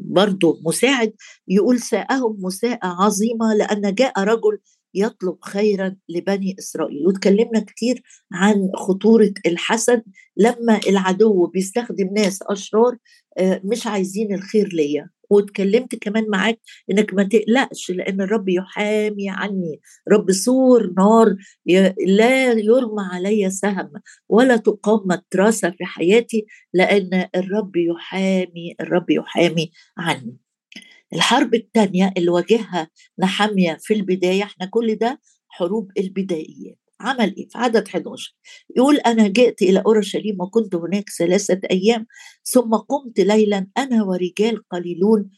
برضه 0.00 0.60
مساعد 0.66 1.12
يقول 1.48 1.80
ساءهم 1.80 2.36
مساءة 2.40 2.78
عظيمة 2.82 3.54
لأن 3.54 3.94
جاء 3.94 4.20
رجل 4.20 4.58
يطلب 4.94 5.36
خيرا 5.44 5.96
لبني 6.08 6.56
إسرائيل. 6.58 7.06
وتكلمنا 7.06 7.60
كتير 7.60 8.02
عن 8.32 8.70
خطورة 8.76 9.32
الحسد. 9.46 10.02
لما 10.36 10.80
العدو 10.88 11.46
بيستخدم 11.46 12.08
ناس 12.16 12.38
أشرار 12.42 12.96
آه، 13.38 13.60
مش 13.64 13.86
عايزين 13.86 14.34
الخير 14.34 14.68
ليا. 14.72 15.10
واتكلمت 15.30 15.94
كمان 15.94 16.24
معاك 16.28 16.60
إنك 16.90 17.14
ما 17.14 17.22
تقلقش 17.24 17.90
لأن 17.90 18.20
الرب 18.20 18.48
يحامي 18.48 19.30
عني. 19.30 19.80
رب 20.12 20.32
سور 20.32 20.92
نار 20.98 21.36
لا 22.06 22.52
يرمى 22.52 23.02
علي 23.12 23.50
سهم 23.50 23.92
ولا 24.28 24.56
تقام 24.56 25.00
مترسه 25.06 25.70
في 25.70 25.84
حياتي 25.84 26.46
لأن 26.74 27.28
الرب 27.36 27.76
يحامي 27.76 28.74
الرب 28.80 29.10
يحامي 29.10 29.70
عني. 29.98 30.41
الحرب 31.14 31.54
الثانية 31.54 32.12
اللي 32.16 32.30
واجهها 32.30 32.90
نحمية 33.18 33.78
في 33.80 33.94
البداية 33.94 34.42
إحنا 34.42 34.66
كل 34.66 34.94
ده 34.94 35.20
حروب 35.48 35.90
البدائيات. 35.98 36.78
عمل 37.00 37.36
إيه؟ 37.36 37.48
في 37.48 37.58
عدد 37.58 37.88
11 37.88 38.34
يقول 38.76 38.96
أنا 38.96 39.28
جئت 39.28 39.62
إلى 39.62 39.82
أورشليم 39.86 40.40
وكنت 40.40 40.74
هناك 40.74 41.04
ثلاثة 41.18 41.60
أيام 41.70 42.06
ثم 42.44 42.74
قمت 42.74 43.20
ليلا 43.20 43.66
أنا 43.78 44.02
ورجال 44.04 44.68
قليلون 44.68 45.30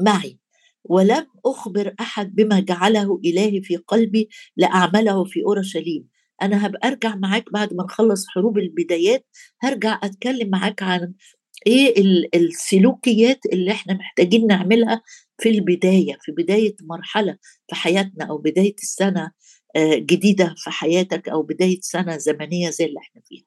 معي. 0.00 0.38
ولم 0.84 1.26
أخبر 1.46 1.94
أحد 2.00 2.34
بما 2.34 2.60
جعله 2.60 3.20
إلهي 3.24 3.62
في 3.62 3.76
قلبي 3.76 4.28
لأعمله 4.56 5.24
في 5.24 5.42
أورشليم. 5.44 6.08
أنا 6.42 6.66
هبقى 6.66 6.88
أرجع 6.88 7.14
معاك 7.16 7.52
بعد 7.52 7.74
ما 7.74 7.84
نخلص 7.84 8.26
حروب 8.28 8.58
البدايات 8.58 9.26
هرجع 9.62 10.00
أتكلم 10.02 10.50
معاك 10.50 10.82
عن 10.82 11.14
إيه 11.66 11.94
السلوكيات 12.34 13.40
اللي 13.52 13.72
إحنا 13.72 13.94
محتاجين 13.94 14.46
نعملها 14.46 15.02
في 15.38 15.48
البداية 15.48 16.18
في 16.22 16.32
بداية 16.32 16.76
مرحلة 16.82 17.38
في 17.68 17.74
حياتنا 17.74 18.24
أو 18.24 18.38
بداية 18.38 18.74
السنة 18.82 19.32
آه، 19.76 19.94
جديدة 19.94 20.54
في 20.56 20.70
حياتك 20.70 21.28
أو 21.28 21.42
بداية 21.42 21.78
سنة 21.82 22.16
زمنية 22.16 22.70
زي 22.70 22.84
اللي 22.84 22.98
إحنا 22.98 23.22
فيها. 23.28 23.44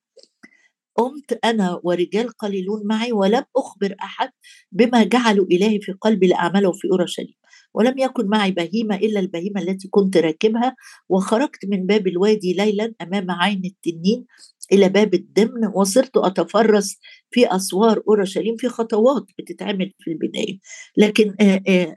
قمت 0.95 1.39
أنا 1.45 1.79
ورجال 1.83 2.29
قليلون 2.29 2.87
معي 2.87 3.11
ولم 3.11 3.43
أخبر 3.57 3.95
أحد 4.03 4.29
بما 4.71 5.03
جعلوا 5.03 5.45
إلهي 5.51 5.79
في 5.81 5.91
قلبي 5.91 6.27
لاعمله 6.27 6.71
في 6.71 6.87
اورشليم 6.91 7.35
ولم 7.73 7.97
يكن 7.97 8.27
معي 8.27 8.51
بهيمة 8.51 8.95
إلا 8.95 9.19
البهيمة 9.19 9.61
التي 9.61 9.87
كنت 9.87 10.17
راكبها 10.17 10.75
وخرجت 11.09 11.65
من 11.65 11.85
باب 11.85 12.07
الوادي 12.07 12.53
ليلا 12.53 12.93
أمام 13.01 13.31
عين 13.31 13.61
التنين 13.65 14.25
إلى 14.71 14.89
باب 14.89 15.13
الدمن 15.13 15.67
وصرت 15.75 16.17
أتفرس 16.17 16.97
في 17.31 17.55
أسوار 17.55 18.03
أورشليم 18.07 18.55
في 18.57 18.67
خطوات 18.69 19.23
بتتعمل 19.39 19.93
في 19.99 20.11
البداية. 20.11 20.59
لكن 20.97 21.35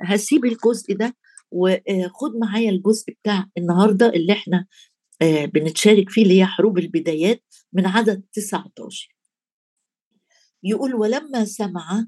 هسيب 0.02 0.44
الجزء 0.44 0.94
ده 0.94 1.16
وخد 1.50 2.36
معايا 2.42 2.70
الجزء 2.70 3.12
بتاع 3.12 3.46
النهارده 3.58 4.08
اللي 4.08 4.32
إحنا 4.32 4.66
بنتشارك 5.54 6.10
فيه 6.10 6.22
اللي 6.22 6.40
هي 6.40 6.46
حروب 6.46 6.78
البدايات 6.78 7.42
من 7.72 7.86
عدد 7.86 8.22
19 8.32 9.08
يقول 10.62 10.94
ولما 10.94 11.44
سمع 11.44 12.06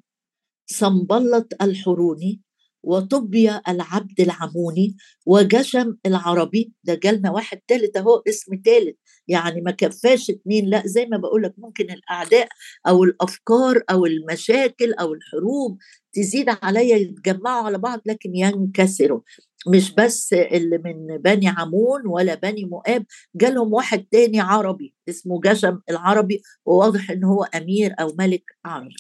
صنبلط 0.67 1.53
الحروني 1.63 2.41
وطبي 2.83 3.51
العبد 3.69 4.21
العموني 4.21 4.97
وجشم 5.27 5.97
العربي 6.07 6.73
ده 6.85 6.95
جالنا 6.95 7.31
واحد 7.31 7.61
تالت 7.69 7.97
أهو 7.97 8.23
اسم 8.29 8.57
تالت. 8.57 8.99
يعني 9.29 9.61
ما 9.61 9.71
كفاش 9.71 10.31
اتنين 10.31 10.67
لا 10.67 10.83
زي 10.87 11.07
ما 11.07 11.17
بقولك 11.17 11.55
ممكن 11.59 11.91
الأعداء 11.91 12.49
أو 12.89 13.05
الأفكار 13.05 13.83
أو 13.91 14.07
المشاكل 14.07 14.95
أو 14.95 15.15
الحروب 15.15 15.79
تزيد 16.13 16.47
عليا 16.63 16.97
يتجمعوا 16.97 17.67
على 17.67 17.79
بعض 17.79 18.01
لكن 18.07 18.37
ينكسروا. 18.37 19.21
مش 19.69 19.95
بس 19.95 20.33
اللي 20.33 20.79
من 20.79 21.19
بني 21.19 21.49
عمون 21.49 22.07
ولا 22.07 22.35
بني 22.35 22.65
مؤاب 22.65 23.07
جالهم 23.35 23.73
واحد 23.75 24.05
تاني 24.11 24.41
عربي 24.41 24.95
اسمه 25.09 25.41
جشم 25.41 25.81
العربي 25.91 26.43
وواضح 26.67 27.11
إن 27.11 27.25
هو 27.25 27.45
أمير 27.45 27.95
أو 28.01 28.15
ملك 28.19 28.45
عربي 28.65 28.95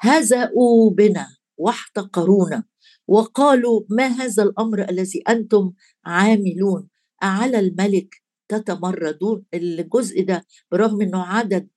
هزأوا 0.00 0.90
بنا 0.90 1.26
واحتقرونا 1.56 2.64
وقالوا 3.08 3.80
ما 3.90 4.06
هذا 4.06 4.42
الأمر 4.42 4.88
الذي 4.90 5.22
أنتم 5.28 5.72
عاملون؟ 6.06 6.88
أعلى 7.22 7.58
الملك 7.58 8.23
تتمردون. 8.48 9.44
الجزء 9.54 10.22
ده 10.22 10.46
برغم 10.72 11.00
إنه 11.02 11.22
عدد 11.22 11.68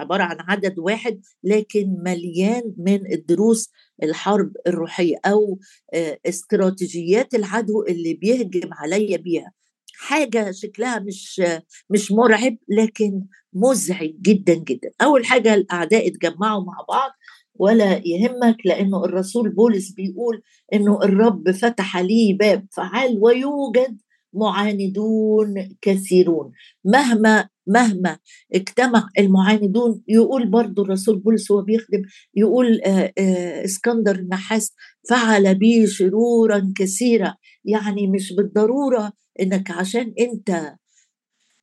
عبارة 0.00 0.22
عن 0.22 0.36
عدد 0.40 0.78
واحد 0.78 1.20
لكن 1.44 1.96
مليان 2.04 2.74
من 2.78 3.12
الدروس 3.12 3.70
الحرب 4.02 4.52
الروحية 4.66 5.16
أو 5.24 5.58
آه، 5.94 6.18
استراتيجيات 6.26 7.34
العدو 7.34 7.82
اللي 7.82 8.14
بيهجم 8.14 8.68
عليا 8.72 9.16
بيها. 9.16 9.52
حاجة 9.94 10.50
شكلها 10.50 10.98
مش 10.98 11.42
مش 11.90 12.12
مرعب 12.12 12.56
لكن 12.68 13.22
مزعج 13.52 14.10
جدا 14.22 14.54
جدا. 14.54 14.90
أول 15.02 15.26
حاجة 15.26 15.54
الأعداء 15.54 16.08
اتجمعوا 16.08 16.64
مع 16.64 16.84
بعض 16.88 17.10
ولا 17.54 18.02
يهمك 18.04 18.56
لأنه 18.64 19.04
الرسول 19.04 19.50
بولس 19.50 19.90
بيقول 19.90 20.42
إنه 20.72 21.02
الرب 21.02 21.50
فتح 21.50 21.96
لي 21.98 22.32
باب. 22.32 22.66
فعال 22.72 23.18
ويوجد 23.20 24.00
معاندون 24.36 25.54
كثيرون. 25.82 26.52
مهما 26.84 27.48
مهما 27.66 28.18
اجتمع 28.54 29.08
المعاندون 29.18 30.02
يقول 30.08 30.46
برضو 30.50 30.82
الرسول 30.82 31.18
بولس 31.18 31.52
هو 31.52 31.62
بيخدم 31.62 32.02
يقول 32.34 32.80
آه، 32.86 33.12
آه، 33.18 33.64
اسكندر 33.64 34.14
النحاس 34.14 34.74
فعل 35.10 35.54
بي 35.54 35.86
شرورا 35.86 36.72
كثيرة 36.76 37.36
يعني 37.64 38.06
مش 38.06 38.32
بالضرورة 38.32 39.12
إنك 39.40 39.70
عشان 39.70 40.14
أنت 40.20 40.74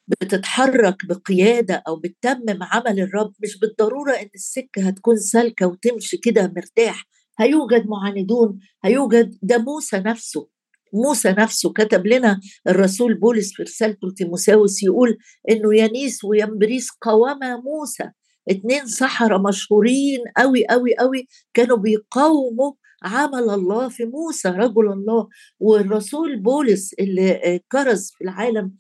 بتتحرك 0.07 1.05
بقيادة 1.05 1.83
أو 1.87 1.95
بتتمم 1.95 2.63
عمل 2.63 2.99
الرب 2.99 3.33
مش 3.43 3.59
بالضرورة 3.59 4.11
إن 4.13 4.29
السكة 4.35 4.87
هتكون 4.87 5.17
سالكة 5.17 5.67
وتمشي 5.67 6.17
كده 6.17 6.53
مرتاح. 6.55 7.05
هيوجد 7.39 7.87
معاندون 7.87 8.59
هيوجد 8.83 9.37
ده 9.41 9.57
موسى 9.57 9.97
نفسه. 9.97 10.52
موسى 10.93 11.35
نفسه 11.39 11.73
كتب 11.73 12.07
لنا 12.07 12.39
الرسول 12.67 13.13
بولس 13.13 13.53
في 13.53 13.63
رسالته 13.63 14.07
لتيموساوس 14.07 14.83
يقول 14.83 15.17
إنه 15.49 15.75
يانيس 15.75 16.23
وينبريس 16.23 16.87
قوام 17.01 17.39
موسى. 17.63 18.03
اتنين 18.49 18.85
سحرة 18.87 19.37
مشهورين 19.37 20.19
قوي 20.37 20.67
قوي 20.67 20.95
قوي 20.97 21.27
كانوا 21.53 21.77
بيقاوموا 21.77 22.71
عمل 23.03 23.49
الله 23.49 23.89
في 23.89 24.05
موسى 24.05 24.49
رجل 24.49 24.91
الله. 24.91 25.27
والرسول 25.59 26.39
بولس 26.39 26.93
اللي 26.93 27.59
كرز 27.71 28.11
في 28.17 28.23
العالم 28.23 28.71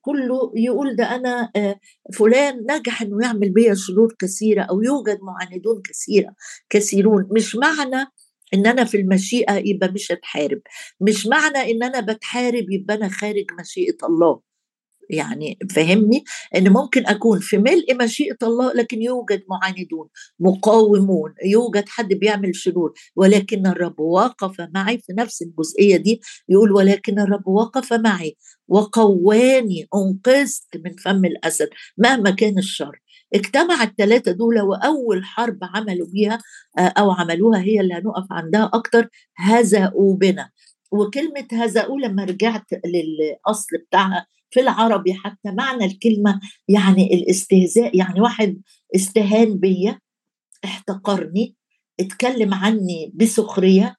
كله 0.00 0.52
يقول 0.56 0.96
ده 0.96 1.04
أنا 1.04 1.50
فلان 2.14 2.66
نجح 2.70 3.02
إنه 3.02 3.18
يعمل 3.22 3.50
بيا 3.50 3.74
شرور 3.74 4.14
كثيرة 4.18 4.62
أو 4.62 4.82
يوجد 4.82 5.18
معاندون 5.22 5.82
كثيرة 5.84 6.34
كثيرون. 6.70 7.28
مش 7.30 7.56
معنى 7.56 8.06
إن 8.54 8.66
أنا 8.66 8.84
في 8.84 8.96
المشيئة 8.96 9.54
يبقى 9.56 9.88
مش 9.92 10.12
هتحارب. 10.12 10.60
مش 11.00 11.26
معنى 11.26 11.58
إن 11.72 11.82
أنا 11.82 12.00
بتحارب 12.00 12.66
يبقى 12.70 12.94
أنا 12.94 13.08
خارج 13.08 13.44
مشيئة 13.60 13.96
الله. 14.04 14.53
يعني 15.10 15.58
فهمني؟ 15.70 16.24
إن 16.56 16.68
ممكن 16.72 17.06
أكون 17.06 17.38
في 17.40 17.58
ملء 17.58 17.94
مشيئة 18.02 18.36
الله 18.42 18.72
لكن 18.72 19.02
يوجد 19.02 19.42
معاندون 19.50 20.08
مقاومون 20.40 21.34
يوجد 21.44 21.88
حد 21.88 22.08
بيعمل 22.14 22.56
شرور 22.56 22.92
ولكن 23.16 23.66
الرب 23.66 24.00
وقف 24.00 24.60
معي 24.74 24.98
في 24.98 25.12
نفس 25.12 25.42
الجزئية 25.42 25.96
دي. 25.96 26.20
يقول 26.48 26.72
ولكن 26.72 27.18
الرب 27.18 27.48
وقف 27.48 27.92
معي 27.92 28.36
وقواني 28.68 29.86
أنقذت 29.94 30.68
من 30.84 30.96
فم 30.96 31.24
الأسد 31.24 31.68
مهما 31.98 32.30
كان 32.30 32.58
الشر. 32.58 33.00
اجتمع 33.34 33.82
الثلاثه 33.82 34.32
دول 34.32 34.60
وأول 34.60 35.24
حرب 35.24 35.58
عملوا 35.62 36.06
بيها 36.12 36.38
آه، 36.78 36.92
أو 36.98 37.10
عملوها 37.10 37.60
هي 37.60 37.80
اللي 37.80 37.94
هنقف 37.94 38.26
عندها 38.30 38.70
أكتر 38.74 39.08
هزأوا 39.38 40.16
بنا. 40.16 40.50
وكلمة 40.92 41.46
هزأوا 41.52 41.98
لما 42.00 42.24
رجعت 42.24 42.66
للأصل 42.86 43.78
بتاعها 43.78 44.26
في 44.54 44.60
العربي 44.60 45.14
حتى 45.14 45.50
معنى 45.52 45.84
الكلمة 45.84 46.40
يعني 46.68 47.14
الاستهزاء 47.14 47.96
يعني 47.96 48.20
واحد 48.20 48.62
استهان 48.96 49.58
بيا 49.58 49.98
احتقرني 50.64 51.54
اتكلم 52.00 52.54
عني 52.54 53.12
بسخرية 53.14 53.96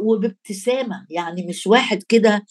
وبابتسامة 0.00 1.06
يعني 1.10 1.46
مش 1.46 1.66
واحد 1.66 2.02
كده 2.08 2.44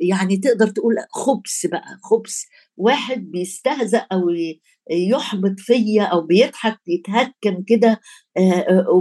يعني 0.00 0.36
تقدر 0.36 0.68
تقول 0.68 0.94
خبث 1.10 1.66
بقى 1.66 1.98
خبث 2.02 2.42
واحد 2.80 3.30
بيستهزأ 3.30 4.06
أو 4.12 4.22
يحبط 4.90 5.54
فيا 5.60 6.02
أو 6.02 6.20
بيضحك 6.20 6.78
يتهكم 6.86 7.62
كده 7.66 8.00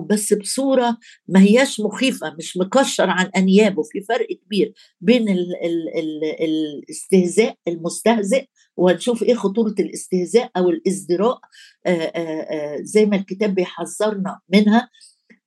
بس 0.09 0.33
بصورة 0.33 0.97
ما 1.27 1.41
هياش 1.41 1.79
مخيفة 1.79 2.35
مش 2.37 2.57
مكشر 2.57 3.09
عن 3.09 3.25
أنيابه. 3.37 3.81
في 3.83 4.01
فرق 4.01 4.27
كبير 4.45 4.73
بين 5.01 5.29
ال 5.29 5.55
ال 5.63 5.97
ال 5.99 6.23
الاستهزاء 6.43 7.55
المستهزئ 7.67 8.45
وهنشوف 8.77 9.23
إيه 9.23 9.33
خطورة 9.35 9.75
الاستهزاء 9.79 10.51
أو 10.57 10.69
الإزدراء 10.69 11.39
زي 12.81 13.05
ما 13.05 13.15
الكتاب 13.15 13.55
بيحذرنا 13.55 14.39
منها. 14.53 14.89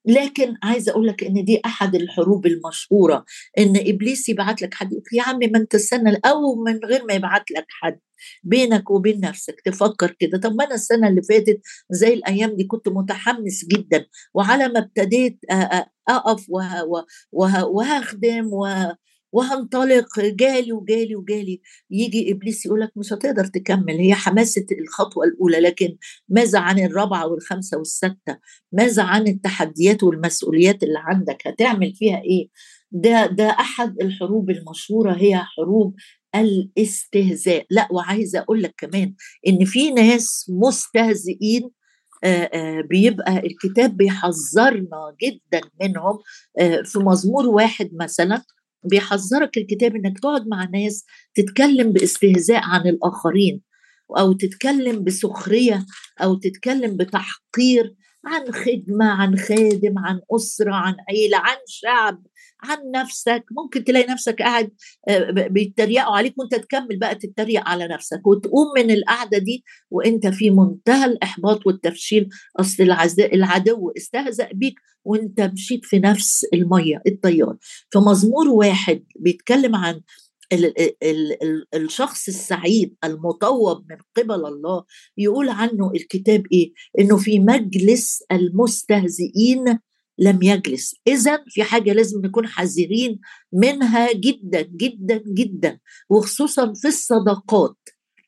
لكن 0.07 0.55
عايزة 0.62 0.93
أقول 0.93 1.07
لك 1.07 1.25
إن 1.25 1.45
دي 1.45 1.61
أحد 1.67 1.95
الحروب 1.95 2.47
المشهورة 2.47 3.25
إن 3.59 3.77
إبليس 3.77 4.29
يبعت 4.29 4.62
لك 4.62 4.75
حد. 4.75 4.91
يا 5.12 5.23
عمي 5.23 5.47
ما 5.47 5.59
أنت 5.59 5.75
السنة 5.75 6.19
أو 6.25 6.55
من 6.65 6.81
غير 6.85 7.05
ما 7.05 7.15
يبعت 7.15 7.51
لك 7.51 7.67
حد. 7.69 7.99
بينك 8.45 8.91
وبين 8.91 9.21
نفسك 9.21 9.61
تفكر 9.65 10.11
كده. 10.19 10.38
طب 10.38 10.55
ما 10.55 10.65
أنا 10.65 10.75
السنة 10.75 11.09
اللي 11.09 11.23
فاتت 11.23 11.61
زي 11.91 12.15
الأيام 12.15 12.57
دي 12.57 12.65
كنت 12.65 12.88
متحمس 12.88 13.65
جدا 13.65 14.07
وعلى 14.35 14.69
ما 14.69 14.79
ابتديت 14.79 15.38
أقف 16.09 16.47
وهخدم 17.73 18.51
وهنطلق 19.33 20.21
جالي 20.21 20.73
وجالي 20.73 21.16
وجالي. 21.16 21.61
يجي 21.90 22.33
إبليس 22.33 22.66
يقول 22.66 22.81
لك 22.81 22.92
مش 22.97 23.12
هتقدر 23.12 23.45
تكمل. 23.47 23.95
هي 23.99 24.14
حماسة 24.14 24.66
الخطوة 24.81 25.25
الأولى 25.25 25.61
لكن 25.61 25.97
ماذا 26.29 26.59
عن 26.59 26.79
الرابعة 26.79 27.27
والخامسه 27.27 27.79
والسادسه 27.79 28.38
ماذا 28.73 29.03
عن 29.03 29.29
التحديات 29.29 30.03
والمسؤوليات 30.03 30.83
اللي 30.83 30.99
عندك؟ 30.99 31.47
هتعمل 31.47 31.95
فيها 31.95 32.21
إيه؟ 32.23 32.49
ده 32.90 33.27
ده 33.27 33.51
أحد 33.51 33.95
الحروب 34.03 34.51
المشهورة 34.51 35.12
هي 35.12 35.37
حروب 35.37 35.95
الاستهزاء. 36.35 37.66
لا 37.71 37.88
وعايزة 37.90 38.38
أقول 38.38 38.62
لك 38.62 38.75
كمان 38.79 39.14
إن 39.49 39.64
في 39.64 39.90
ناس 39.90 40.47
مستهزئين 40.62 41.71
بيبقى 42.90 43.38
الكتاب 43.47 43.97
بيحذرنا 43.97 45.16
جدا 45.23 45.61
منهم 45.83 46.18
في 46.85 46.99
مزمور 46.99 47.47
واحد 47.47 47.90
مثلا 48.01 48.42
بيحذرك 48.85 49.59
الكتاب 49.59 49.97
إنك 49.97 50.18
تقعد 50.18 50.47
مع 50.49 50.64
ناس 50.64 51.05
تتكلم 51.35 51.92
باستهزاء 51.92 52.61
عن 52.62 52.88
الآخرين 52.88 53.61
أو 54.18 54.33
تتكلم 54.33 55.05
بسخرية 55.05 55.87
أو 56.23 56.35
تتكلم 56.35 56.97
بتحقير 56.97 57.95
عن 58.26 58.52
خدمة 58.52 59.04
عن 59.04 59.37
خادم 59.37 59.98
عن 59.98 60.20
أسرة 60.37 60.72
عن 60.74 60.94
عيلة 61.11 61.38
عن 61.38 61.56
شعب 61.66 62.22
عن 62.62 62.78
نفسك. 62.94 63.44
ممكن 63.50 63.85
تلاقي 63.85 64.12
نفسك 64.12 64.42
قاعد 64.42 64.70
آه، 65.08 65.30
بيتريقوا 65.30 66.16
عليك 66.16 66.35
وأنت 66.38 66.54
تكمل 66.54 66.98
بقى 66.98 67.14
تتريق 67.14 67.68
على 67.68 67.88
نفسك 67.88 68.26
وتقوم 68.26 68.66
من 68.76 68.90
القعدة 68.90 69.38
دي 69.38 69.64
وأنت 69.90 70.26
في 70.26 70.50
منتهى 70.50 71.04
الإحباط 71.04 71.66
والتفشيل. 71.66 72.28
أصل 72.61 72.82
العدو 73.18 73.92
استهزأ 73.96 74.48
بيك 74.52 74.74
وأنت 75.04 75.40
مشيت 75.40 75.85
في 75.85 75.98
نفس 75.98 76.44
المية 76.54 77.02
الطيار. 77.06 77.56
فمزمور 77.92 78.48
واحد 78.48 79.04
بيتكلم 79.16 79.76
عن 79.76 80.00
ال 80.53 80.81
ال 81.03 81.43
ال 81.43 81.67
الشخص 81.75 82.29
السعيد 82.29 82.95
المطوب 83.05 83.85
من 83.91 83.97
قبل 84.17 84.47
الله 84.47 84.85
يقول 85.19 85.49
عنه 85.49 85.91
الكتاب 85.95 86.47
إيه؟ 86.53 86.73
إنه 86.99 87.17
في 87.17 87.38
مجلس 87.38 88.23
المستهزئين 88.33 89.79
لم 90.19 90.43
يجلس. 90.43 90.95
اذا 91.07 91.45
في 91.49 91.62
حاجة 91.62 91.93
لازم 91.93 92.21
نكون 92.25 92.47
حذرين 92.47 93.21
منها 93.53 94.12
جدا 94.12 94.61
جدا 94.62 95.23
جدا 95.27 95.79
وخصوصا 96.11 96.73
في 96.75 96.88
الصداقات 96.88 97.77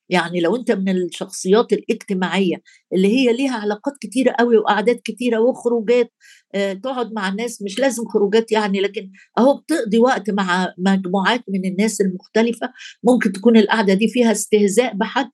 يعني 0.09 0.41
لو 0.41 0.57
أنت 0.57 0.71
من 0.73 0.97
الشخصيات 0.97 1.73
الاجتماعية 1.73 2.57
اللي 2.95 3.09
هي 3.09 3.33
ليها 3.33 3.57
علاقات 3.57 3.95
كتيرة 4.01 4.35
قوي 4.39 4.57
وقعدات 4.59 5.01
كتيرة 5.03 5.39
وخروجات 5.41 6.13
آه 6.55 6.73
تقعد 6.73 7.13
مع 7.13 7.29
الناس 7.29 7.63
مش 7.63 7.79
لازم 7.79 8.05
خروجات 8.09 8.53
يعني 8.53 8.81
لكن 8.81 9.11
أهو 9.39 9.57
بتقضي 9.59 9.99
وقت 9.99 10.31
مع 10.31 10.75
مجموعات 10.79 11.45
من 11.49 11.65
الناس 11.65 12.01
المختلفة 12.01 12.73
ممكن 13.05 13.33
تكون 13.33 13.57
القعدة 13.57 13.95
دي 13.95 14.09
فيها 14.09 14.33
استهزاء 14.33 14.95
بحد 14.95 15.31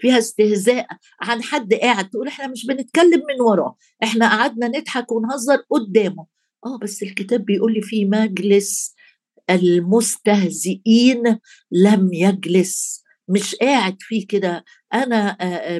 فيها 0.00 0.18
استهزاء 0.18 0.86
عن 1.22 1.42
حد 1.42 1.74
قاعد 1.74 2.08
تقول 2.10 2.28
إحنا 2.28 2.46
مش 2.46 2.66
بنتكلم 2.66 3.22
من 3.28 3.40
وراه 3.40 3.76
إحنا 4.02 4.28
قعدنا 4.28 4.68
نضحك 4.68 5.12
ونهزر 5.12 5.56
قدامه. 5.70 6.26
آه 6.66 6.78
بس 6.82 7.02
الكتاب 7.02 7.44
بيقول 7.44 7.74
لي 7.74 7.82
في 7.82 8.04
مجلس 8.04 8.94
المستهزئين 9.50 11.38
لم 11.72 12.12
يجلس. 12.12 13.02
مش 13.28 13.54
قاعد 13.54 13.96
فيه 14.00 14.26
كده. 14.26 14.64
أنا 14.94 15.36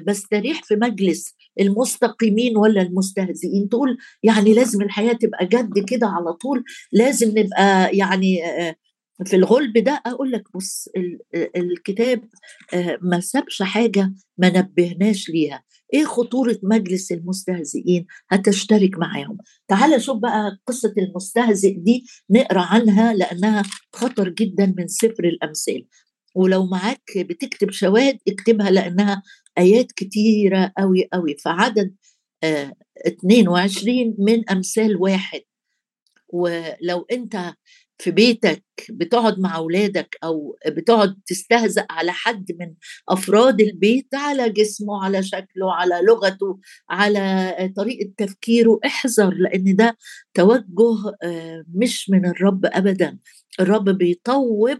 بستريح 0.07 0.63
في 0.65 0.77
مجلس 0.77 1.35
المستقيمين 1.61 2.57
ولا 2.57 2.83
المستهزئين 2.83 3.69
تقول 3.69 3.99
يعني 4.23 4.55
لازم 4.55 4.83
الحياة 4.83 5.13
تبقى 5.13 5.47
جد 5.47 5.85
كده 5.89 6.07
على 6.07 6.33
طول 6.33 6.65
لازم 6.93 7.39
نبقى 7.39 7.97
يعني 7.97 8.41
في 9.25 9.37
الغلب 9.37 9.79
ده. 9.79 10.03
أقول 10.07 10.33
لك 10.33 10.43
بص 10.55 10.89
الكتاب 11.57 12.25
ما 13.03 13.21
سابش 13.21 13.63
حاجة 13.63 14.13
ما 14.39 14.49
نبهناش 14.59 15.29
ليها. 15.29 15.63
إيه 15.95 16.05
خطورة 16.05 16.59
مجلس 16.63 17.13
المستهزئين؟ 17.13 18.07
هتشترك 18.31 18.99
معاهم. 18.99 19.39
تعال 19.69 20.03
شوف 20.03 20.19
بقى 20.19 20.59
قصة 20.67 20.95
المستهزئ 20.99 21.75
دي 21.79 22.05
نقرأ 22.31 22.61
عنها 22.61 23.15
لأنها 23.15 23.63
خطر 23.93 24.29
جدا 24.29 24.75
من 24.79 24.89
سفر 24.89 25.25
الأمثال. 25.25 25.87
ولو 26.35 26.67
معاك 26.67 27.19
بتكتب 27.19 27.71
شواهد 27.71 28.19
اكتبها 28.29 28.71
لأنها 28.71 29.23
آيات 29.59 29.93
كتيرة 29.93 30.73
قوي 30.79 31.09
قوي 31.13 31.37
فعدد 31.45 31.95
آه 32.45 32.73
22 33.07 34.15
من 34.19 34.51
أمثال 34.51 34.97
واحد. 34.97 35.41
ولو 36.29 37.07
أنت 37.13 37.55
في 38.01 38.11
بيتك 38.11 38.65
بتقعد 38.91 39.41
مع 39.41 39.57
أولادك 39.57 40.17
أو 40.25 40.57
بتقعد 40.67 41.19
تستهزأ 41.27 41.87
على 41.91 42.13
حد 42.13 42.53
من 42.61 42.75
أفراد 43.09 43.61
البيت 43.61 44.15
على 44.15 44.51
جسمه 44.51 45.05
على 45.05 45.23
شكله 45.23 45.75
على 45.75 46.01
لغته 46.09 46.59
على 46.91 47.73
طريقة 47.77 48.11
تفكيره 48.17 48.81
احذر 48.87 49.35
لأن 49.35 49.77
ده 49.77 49.97
توجه 50.35 51.17
آه، 51.23 51.65
مش 51.75 52.11
من 52.11 52.27
الرب 52.27 52.67
ابدا. 52.67 53.19
الرب 53.61 53.89
بيطوب 53.89 54.79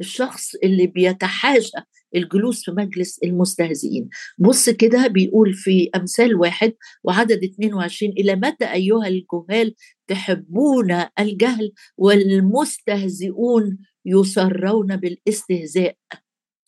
الشخص 0.00 0.54
اللي 0.54 0.86
بيتحاشى 0.86 1.78
الجلوس 2.14 2.64
في 2.64 2.70
مجلس 2.70 3.18
المستهزئين. 3.24 4.08
بص 4.38 4.70
كده 4.70 5.06
بيقول 5.06 5.54
في 5.54 5.90
أمثال 5.96 6.34
واحد 6.36 6.72
وعدد 7.04 7.44
22 7.44 8.12
إلى 8.12 8.36
متى 8.36 8.72
أيها 8.72 9.06
الجهال 9.06 9.74
تحبون 10.10 11.04
الجهل 11.18 11.72
والمستهزئون 11.98 13.78
يسرون 14.04 14.96
بالاستهزاء. 14.96 15.96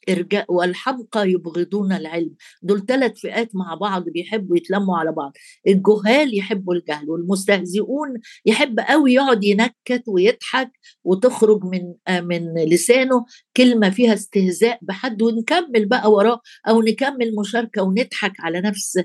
إرجاء 0.08 0.52
والحمقى 0.52 1.30
يبغضون 1.30 1.92
العلم. 1.92 2.34
دول 2.62 2.86
ثلاث 2.86 3.18
فئات 3.18 3.50
مع 3.54 3.74
بعض 3.74 4.04
بيحبوا 4.08 4.56
يتلموا 4.56 4.98
على 4.98 5.12
بعض. 5.12 5.32
الجهال 5.66 6.38
يحبوا 6.38 6.74
الجهل 6.74 7.10
والمستهزئون 7.10 8.08
يحب 8.46 8.80
قوي 8.80 9.12
يقعد 9.14 9.44
ينكت 9.44 10.02
ويضحك 10.06 10.70
وتخرج 11.04 11.64
من 11.64 11.94
آه، 12.08 12.20
من 12.20 12.54
لسانه 12.54 13.24
كلمة 13.56 13.90
فيها 13.90 14.14
استهزاء 14.14 14.78
بحد 14.82 15.22
ونكمل 15.22 15.86
بقى 15.86 16.12
وراه 16.12 16.40
أو 16.68 16.82
نكمل 16.82 17.34
مشاركة 17.40 17.82
ونضحك 17.82 18.32
على 18.40 18.60
نفس 18.60 18.98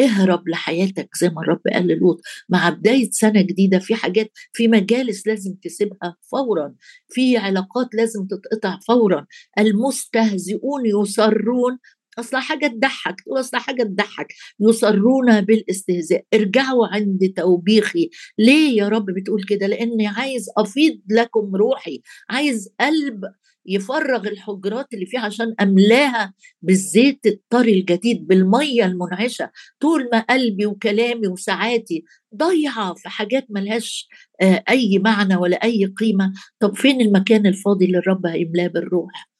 اهرب 0.00 0.48
لحياتك 0.48 1.08
زي 1.20 1.28
ما 1.28 1.40
الرب 1.42 1.60
قال 1.74 1.86
للوط. 1.86 2.20
مع 2.48 2.68
بداية 2.70 3.10
سنة 3.10 3.42
جديدة 3.42 3.78
في 3.78 3.94
حاجات 3.94 4.30
في 4.52 4.68
مجالس 4.68 5.26
لازم 5.26 5.54
تسيبها 5.62 6.16
فورا. 6.30 6.74
في 7.10 7.36
علاقات 7.36 7.94
لازم 7.94 8.26
تتقطع 8.26 8.78
فورا. 8.88 9.26
المستهزئون 9.58 10.86
يصرون. 10.86 11.78
أصلا 12.18 12.40
حاجة 12.40 12.66
تضحك 12.66 13.20
تقول 13.20 13.40
أصلا 13.40 13.60
حاجة 13.60 13.82
تضحك. 13.82 14.26
يصرون 14.60 15.40
بالاستهزاء. 15.40 16.24
ارجعوا 16.34 16.86
عند 16.86 17.32
توبيخي. 17.36 18.10
ليه 18.38 18.76
يا 18.76 18.88
رب 18.88 19.06
بتقول 19.06 19.44
كده؟ 19.44 19.66
لأني 19.66 20.06
عايز 20.06 20.46
أفيض 20.58 21.00
لكم 21.10 21.56
روحي. 21.56 22.02
عايز 22.30 22.68
قلب 22.80 23.20
يفرغ 23.66 24.28
الحجرات 24.28 24.86
اللي 24.94 25.06
فيها 25.06 25.20
عشان 25.20 25.54
أملاها 25.60 26.34
بالزيت 26.62 27.26
الطري 27.26 27.72
الجديد 27.80 28.26
بالمية 28.26 28.84
المنعشة 28.84 29.50
طول 29.80 30.08
ما 30.12 30.20
قلبي 30.20 30.66
وكلامي 30.66 31.28
وساعاتي 31.28 32.04
ضيعه 32.36 32.94
في 32.94 33.08
حاجات 33.08 33.46
ملهاش 33.50 34.08
آه، 34.42 34.64
أي 34.70 34.98
معنى 34.98 35.36
ولا 35.36 35.56
أي 35.56 35.84
قيمة. 35.86 36.32
طب 36.60 36.76
فين 36.76 37.00
المكان 37.00 37.46
الفاضي 37.46 37.84
اللي 37.84 37.98
الرب 37.98 38.26
هيملاه 38.26 38.66
بالروح؟ 38.66 39.30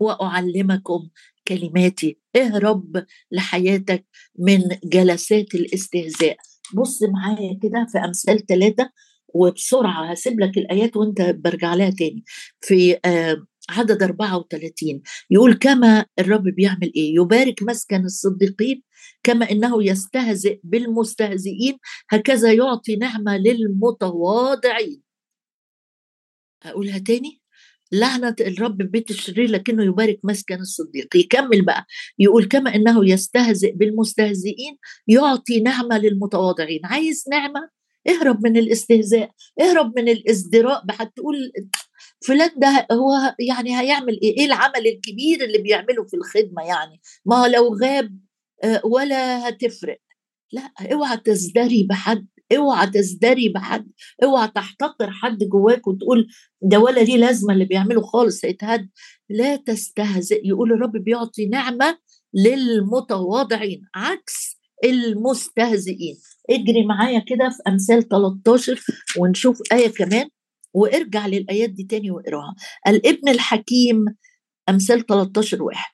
وأعلمكم 0.00 1.08
كلماتي 1.48 2.18
اهرب 2.36 3.04
لحياتك 3.32 4.06
من 4.38 4.62
جلسات 4.84 5.54
الاستهزاء؟ 5.54 6.36
بص 6.74 7.02
معايا 7.02 7.58
كده 7.62 7.86
في 7.92 7.98
أمثال 7.98 8.46
ثلاثة 8.46 8.90
وبسرعة 9.34 10.10
هسيب 10.10 10.40
لك 10.40 10.58
الآيات 10.58 10.96
وأنت 10.96 11.22
برجع 11.22 11.74
لها 11.74 11.90
تاني. 11.90 12.24
في 12.60 12.98
آه 13.04 13.46
عدد 13.70 14.02
34 14.02 15.02
يقول 15.30 15.54
كما 15.54 16.06
الرب 16.18 16.42
بيعمل 16.42 16.92
إيه؟ 16.96 17.14
يبارك 17.14 17.62
مسكن 17.62 18.04
الصديقين 18.04 18.82
كما 19.22 19.50
إنه 19.50 19.84
يستهزئ 19.84 20.60
بالمستهزئين. 20.64 21.78
هكذا 22.10 22.52
يعطي 22.52 22.96
نعمة 22.96 23.36
للمتواضعين. 23.36 25.02
أقولها 26.62 26.98
تاني؟ 26.98 27.40
لعنة 27.92 28.36
الرب 28.40 28.76
بيت 28.76 29.10
الشرير 29.10 29.50
لكنه 29.50 29.84
يبارك 29.84 30.20
مسكن 30.24 30.60
الصديق 30.60 31.16
يكمل 31.16 31.64
بقى. 31.64 31.86
يقول 32.18 32.44
كما 32.44 32.74
إنه 32.74 33.10
يستهزئ 33.10 33.72
بالمستهزئين 33.72 34.78
يعطي 35.08 35.60
نعمة 35.60 35.98
للمتواضعين. 35.98 36.80
عايز 36.84 37.24
نعمة؟ 37.30 37.70
اهرب 38.08 38.46
من 38.46 38.56
الاستهزاء 38.56 39.30
اهرب 39.60 39.98
من 39.98 40.08
الازدراء. 40.08 40.86
بحد 40.86 41.10
تقول 41.10 41.52
فلان 42.26 42.50
ده 42.56 42.86
هو 42.92 43.34
يعني 43.38 43.80
هيعمل 43.80 44.20
إيه؟ 44.22 44.38
إيه 44.38 44.46
العمل 44.46 44.86
الكبير 44.86 45.44
اللي 45.44 45.58
بيعمله 45.58 46.04
في 46.04 46.16
الخدمة 46.16 46.62
يعني؟ 46.62 47.00
ما 47.24 47.48
لو 47.48 47.74
غاب 47.82 48.18
آه، 48.64 48.80
ولا 48.84 49.48
هتفرق. 49.48 49.98
لا 50.52 50.72
اوعى 50.92 51.16
تزدري 51.16 51.86
بحد 51.90 52.26
اوعى 52.56 52.86
تزدري 52.86 53.48
بحد 53.48 53.90
اوعى 54.24 54.48
تحتقر 54.48 55.10
حد 55.10 55.38
جواك 55.38 55.86
وتقول 55.86 56.28
ده 56.62 56.78
ولا 56.78 57.00
ليه 57.00 57.16
لازمة 57.16 57.52
اللي 57.52 57.64
بيعمله 57.64 58.02
خالص 58.02 58.44
هيتهد. 58.44 58.88
لا 59.28 59.56
تستهزئ 59.56 60.46
يقول 60.46 60.72
الرب 60.72 60.92
بيعطي 60.92 61.46
نعمة 61.46 61.98
للمتواضعين 62.34 63.82
عكس 63.94 64.60
المستهزئين. 64.84 66.16
اجري 66.50 66.84
معايا 66.86 67.18
كده 67.28 67.48
في 67.48 67.62
أمثال 67.68 68.08
13 68.08 68.80
ونشوف 69.18 69.58
آية 69.72 69.88
كمان. 69.88 70.28
وارجع 70.74 71.26
للآيات 71.26 71.70
دي 71.70 71.84
تاني 71.84 72.10
واقراها. 72.10 72.54
الابن 72.88 73.28
الحكيم 73.28 74.04
أمثال 74.68 75.06
13 75.06 75.62
واحد. 75.62 75.92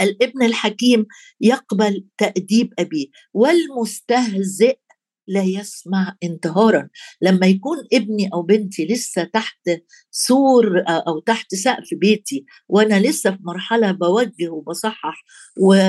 الابن 0.00 0.42
الحكيم 0.42 1.06
يقبل 1.40 2.06
تأديب 2.18 2.72
أبيه 2.78 3.06
والمستهزئ 3.34 4.78
لا 5.28 5.42
يسمع 5.42 6.16
انتهارا. 6.22 6.88
لما 7.22 7.46
يكون 7.46 7.76
ابني 7.92 8.30
أو 8.34 8.42
بنتي 8.42 8.86
لسه 8.86 9.24
تحت 9.24 9.58
سور 10.10 10.84
أو 10.88 11.20
تحت 11.20 11.54
سقف 11.54 11.88
بيتي 11.92 12.44
وأنا 12.68 13.00
لسه 13.00 13.30
في 13.30 13.38
مرحلة 13.40 13.92
بوجه 13.92 14.50
وبصحح 14.50 15.24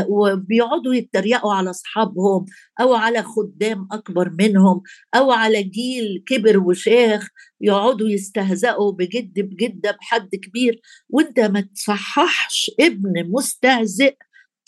وبيقعدوا 0.10 0.96
يتريقوا 0.96 1.54
على 1.54 1.70
أصحابهم 1.70 2.46
أو 2.82 2.94
على 2.94 3.24
خدام 3.24 3.88
أكبر 3.92 4.30
منهم 4.40 4.82
أو 5.16 5.32
على 5.32 5.64
جيل 5.64 6.24
كبر 6.28 6.58
وشاخ 6.60 7.28
يقعدوا 7.62 8.10
يستهزئوا 8.10 8.92
بجد 8.92 9.40
بجدة 9.40 9.92
بحد 9.92 10.30
كبير 10.36 10.82
وأنت 11.10 11.40
ما 11.40 11.62
تصححش 11.62 12.72
ابن 12.80 13.32
مستهزئ. 13.32 14.16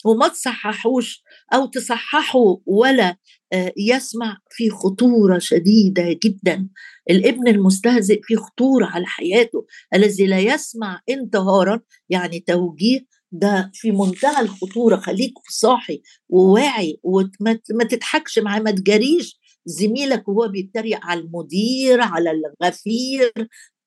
وما 0.05 0.27
تصححوش 0.27 1.23
أو 1.53 1.65
تصححه 1.65 2.57
ولا 2.65 3.17
آه، 3.53 3.73
يسمع 3.77 4.37
في 4.49 4.69
خطورة 4.69 5.37
شديدة 5.39 6.19
جدا. 6.23 6.67
الابن 7.09 7.47
المستهزئ 7.47 8.19
في 8.23 8.35
خطورة 8.35 8.85
على 8.85 9.05
حياته 9.05 9.65
الذي 9.93 10.25
لا 10.25 10.39
يسمع 10.39 11.01
انتهارا 11.09 11.81
يعني 12.09 12.39
توجيه 12.39 13.05
ده 13.31 13.71
في 13.73 13.91
منتهى 13.91 14.41
الخطورة. 14.41 14.95
خليك 14.95 15.33
صاحي 15.49 16.01
وواعي 16.29 16.99
وما 17.03 17.83
تضحكش 17.89 18.39
معاه 18.39 18.59
ما 18.59 18.71
تجاريش. 18.71 19.39
زميلك 19.65 20.27
وهو 20.27 20.47
بيتريق 20.47 20.99
على 21.05 21.19
المدير 21.19 22.01
على 22.01 22.31
الغفير 22.31 23.33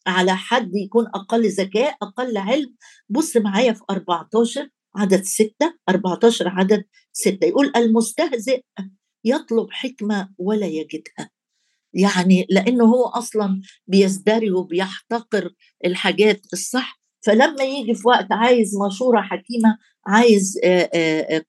على 0.06 0.36
حد 0.36 0.70
يكون 0.74 1.06
أقل 1.14 1.48
ذكاء 1.48 1.96
أقل 2.02 2.36
علم. 2.36 2.74
بص 3.08 3.36
معايا 3.36 3.72
في 3.72 3.82
14 3.90 4.68
عدد 4.96 5.22
ستة 5.22 5.74
14 5.88 6.48
عدد 6.48 6.84
ستة. 7.12 7.46
يقول 7.46 7.72
المستهزئ 7.76 8.60
يطلب 9.24 9.66
حكمة 9.70 10.28
ولا 10.38 10.66
يجدها. 10.66 11.30
يعني 11.94 12.46
لأنه 12.50 12.84
هو 12.84 13.04
أصلا 13.04 13.60
بيزدري 13.86 14.50
وبيحتقر 14.50 15.50
الحاجات 15.84 16.40
الصح. 16.52 17.00
فلما 17.26 17.64
يجي 17.64 17.94
في 17.94 18.08
وقت 18.08 18.26
عايز 18.32 18.76
مشورة 18.86 19.20
حكيمة 19.20 19.78
عايز 20.06 20.58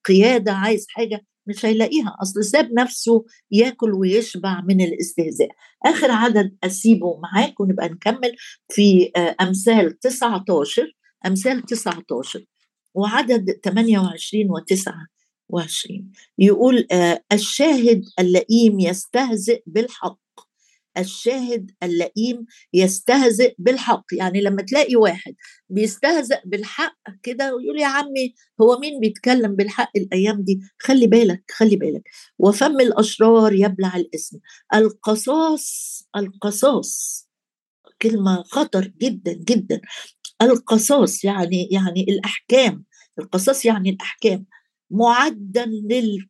قيادة 0.05 0.51
عايز 0.53 0.85
حاجة 0.89 1.25
مش 1.47 1.65
هيلاقيها. 1.65 2.15
أصل 2.21 2.43
ساب 2.43 2.73
نفسه 2.73 3.25
ياكل 3.51 3.93
ويشبع 3.93 4.61
من 4.61 4.81
الاستهزاء. 4.81 5.49
آخر 5.85 6.11
عدد 6.11 6.57
أسيبه 6.63 7.19
معاك 7.19 7.59
ونبقى 7.59 7.89
نكمل 7.89 8.35
في 8.69 9.11
أمثال 9.41 9.99
19 9.99 10.93
أمثال 11.25 11.61
19 11.61 12.45
وعدد 12.93 13.59
28 13.63 14.51
و 14.51 14.59
29 14.59 16.11
يقول 16.39 16.87
آه 16.91 17.23
الشاهد 17.31 18.03
اللئيم 18.19 18.79
يستهزئ 18.79 19.63
بالحق. 19.65 20.17
الشاهد 20.97 21.71
اللئيم 21.83 22.45
يستهزئ 22.73 23.55
بالحق. 23.57 24.05
يعني 24.13 24.41
لما 24.41 24.61
تلاقي 24.61 24.95
واحد 24.95 25.35
بيستهزئ 25.69 26.39
بالحق 26.45 26.97
كده 27.23 27.55
ويقول 27.55 27.79
يا 27.79 27.87
عمي 27.87 28.33
هو 28.61 28.79
مين 28.79 28.99
بيتكلم 28.99 29.55
بالحق 29.55 29.91
الأيام 29.97 30.41
دي؟ 30.41 30.59
خلي 30.79 31.07
بالك 31.07 31.43
خلي 31.51 31.75
بالك. 31.75 32.03
وفم 32.39 32.79
الأشرار 32.81 33.53
يبلع 33.53 33.95
الاسم. 33.95 34.39
القصاص 34.75 36.03
القصاص 36.15 37.27
كلمة 38.01 38.43
خطر 38.43 38.91
جدا 39.01 39.33
جدا. 39.33 39.81
القصاص 40.41 41.23
يعني 41.25 41.67
يعني 41.71 42.01
الأحكام 42.09 42.85
القصاص 43.19 43.65
يعني 43.65 43.89
الأحكام 43.89 44.45
معدا 44.91 45.65
لل 45.65 46.27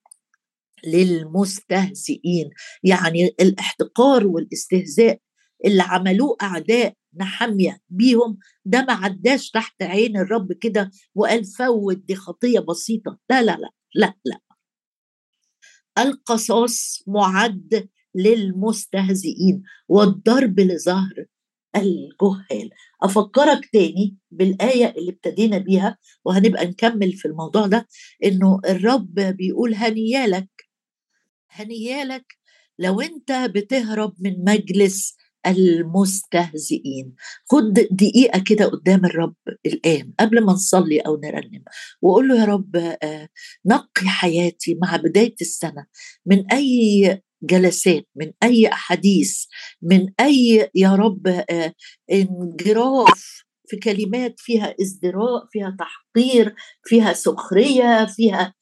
للمستهزئين. 0.87 2.49
يعني 2.83 3.25
الإحتقار 3.41 4.27
والإستهزاء 4.27 5.19
اللي 5.65 5.83
عملوه 5.83 6.37
أعداء 6.41 6.93
نحمية 7.19 7.79
بيهم 7.89 8.37
ده 8.65 8.85
ما 8.85 8.93
عداش 8.93 9.49
تحت 9.49 9.83
عين 9.83 10.17
الرب 10.17 10.53
كده 10.53 10.91
وقال 11.15 11.45
فوت 11.45 11.97
دي 11.97 12.15
خطية 12.15 12.59
بسيطة. 12.59 13.17
لا 13.29 13.43
لا 13.43 13.57
لا 13.57 13.69
لا 13.95 14.13
لا. 14.25 14.39
القصاص 15.97 17.03
معد 17.07 17.89
للمستهزئين 18.15 19.63
والضرب 19.87 20.59
لظهر 20.59 21.25
الجهال. 21.75 22.69
أفكرك 23.03 23.69
تاني 23.73 24.17
بالآية 24.31 24.93
اللي 24.97 25.11
ابتدينا 25.11 25.57
بيها 25.57 25.97
وهنبقى 26.25 26.65
نكمل 26.65 27.13
في 27.13 27.27
الموضوع 27.27 27.67
ده 27.67 27.87
إنه 28.25 28.59
الرب 28.69 29.13
بيقول 29.13 29.73
هنيالك 29.75 30.49
هنيالك 31.49 32.25
لو 32.79 33.01
أنت 33.01 33.31
بتهرب 33.31 34.13
من 34.19 34.43
مجلس 34.43 35.15
المستهزئين. 35.47 37.15
خد 37.51 37.73
دقيقة 37.91 38.43
كده 38.47 38.65
قدام 38.65 39.05
الرب 39.05 39.35
الآن 39.65 40.13
قبل 40.19 40.45
ما 40.45 40.53
نصلي 40.53 40.99
أو 40.99 41.19
نرنم 41.23 41.63
وقول 42.01 42.27
له 42.27 42.39
يا 42.39 42.45
رب 42.45 42.75
آه، 42.75 43.29
نقي 43.65 44.07
حياتي 44.07 44.75
مع 44.81 44.95
بداية 44.95 45.35
السنة 45.41 45.85
من 46.25 46.51
أي 46.51 47.21
جلسات 47.43 48.07
من 48.15 48.31
أي 48.43 48.67
أحاديث 48.67 49.45
من 49.81 50.09
أي 50.19 50.69
يا 50.75 50.95
رب 50.95 51.27
آه، 51.27 51.73
انجراف 52.11 53.43
في 53.67 53.77
كلمات 53.77 54.35
فيها 54.37 54.75
إزدراء 54.81 55.47
فيها 55.51 55.75
تحقير 55.79 56.55
فيها 56.83 57.13
سخرية 57.13 58.05
فيها 58.05 58.53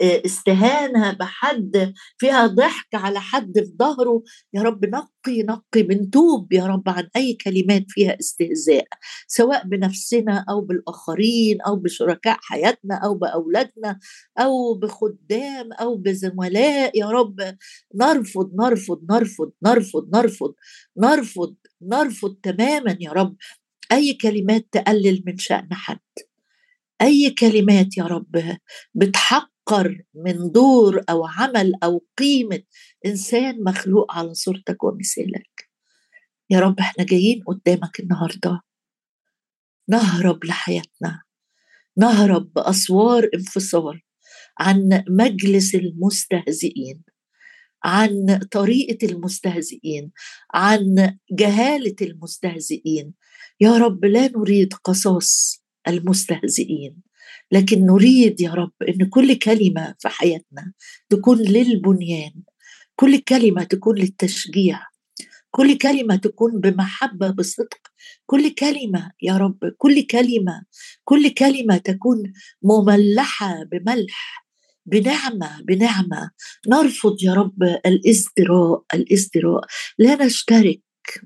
استهانه 0.00 1.12
بحد 1.12 1.92
فيها 2.18 2.46
ضحك 2.46 2.94
على 2.94 3.20
حد 3.20 3.52
في 3.54 3.72
ظهره. 3.78 4.22
يا 4.54 4.62
رب 4.62 4.84
نقي 4.84 5.42
نقي 5.42 5.82
بنتوب 5.82 6.52
يا 6.52 6.66
رب 6.66 6.88
عن 6.88 7.08
أي 7.16 7.34
كلمات 7.34 7.84
فيها 7.88 8.16
استهزاء 8.20 8.86
سواء 9.26 9.66
بنفسنا 9.66 10.44
أو 10.50 10.60
بالآخرين 10.60 11.60
أو 11.60 11.76
بشركاء 11.76 12.38
حياتنا 12.42 12.94
أو 13.04 13.14
بأولادنا 13.14 13.98
أو 14.38 14.74
بخدام 14.74 15.72
أو 15.72 15.96
بزملاء. 15.96 16.98
يا 16.98 17.06
رب 17.06 17.40
نرفض 17.94 18.50
نرفض 18.54 19.00
نرفض 19.10 19.52
نرفض 19.62 20.08
نرفض 20.14 20.54
نرفض 20.96 21.56
نرفض 21.82 22.36
تماما 22.42 22.96
يا 23.00 23.12
رب 23.12 23.36
أي 23.92 24.14
كلمات 24.14 24.66
تقلل 24.72 25.22
من 25.26 25.38
شأن 25.38 25.68
حد. 25.72 25.98
أي 27.02 27.30
كلمات 27.30 27.98
يا 27.98 28.04
رب 28.04 28.56
بتحقر 29.68 30.02
من 30.14 30.50
دور 30.50 31.02
أو 31.10 31.26
عمل 31.26 31.72
أو 31.82 32.04
قيمة 32.18 32.62
إنسان 33.06 33.64
مخلوق 33.64 34.12
على 34.12 34.34
صورتك 34.34 34.84
ومثالك. 34.84 35.68
يا 36.50 36.60
رب 36.60 36.78
إحنا 36.80 37.04
جايين 37.04 37.42
قدامك 37.46 38.00
النهارده. 38.00 38.60
نهرب 39.88 40.44
لحياتنا. 40.44 41.22
نهرب 41.96 42.52
بأسوار 42.52 43.28
انفصال. 43.34 44.00
عن 44.58 45.04
مجلس 45.08 45.74
المستهزئين. 45.74 47.02
عن 47.84 48.40
طريقة 48.50 49.06
المستهزئين. 49.06 50.12
عن 50.54 51.16
جهالة 51.32 51.96
المستهزئين. 52.02 53.14
يا 53.60 53.78
رب 53.78 54.04
لا 54.04 54.28
نريد 54.28 54.74
قصاص 54.74 55.62
المستهزئين. 55.88 57.07
لكن 57.52 57.86
نريد 57.86 58.40
يا 58.40 58.50
رب 58.50 58.72
إن 58.88 59.08
كل 59.08 59.34
كلمة 59.34 59.94
في 59.98 60.08
حياتنا 60.08 60.72
تكون 61.08 61.38
للبنيان 61.38 62.32
كل 62.96 63.18
كلمة 63.18 63.64
تكون 63.64 63.98
للتشجيع 63.98 64.80
كل 65.50 65.78
كلمة 65.78 66.16
تكون 66.16 66.60
بمحبة 66.60 67.30
بصدق 67.30 67.78
كل 68.26 68.54
كلمة 68.54 69.10
يا 69.22 69.36
رب 69.36 69.58
كل 69.78 70.02
كلمة 70.02 70.62
كل 71.04 71.30
كلمة 71.30 71.76
تكون 71.76 72.32
مملحة 72.62 73.64
بملح 73.64 74.48
بنعمة 74.86 75.60
بنعمة. 75.62 76.30
نرفض 76.68 77.16
يا 77.22 77.34
رب 77.34 77.62
الإزدراء 77.86 78.82
الإزدراء. 78.94 79.64
لا 79.98 80.24
نشترك 80.24 80.80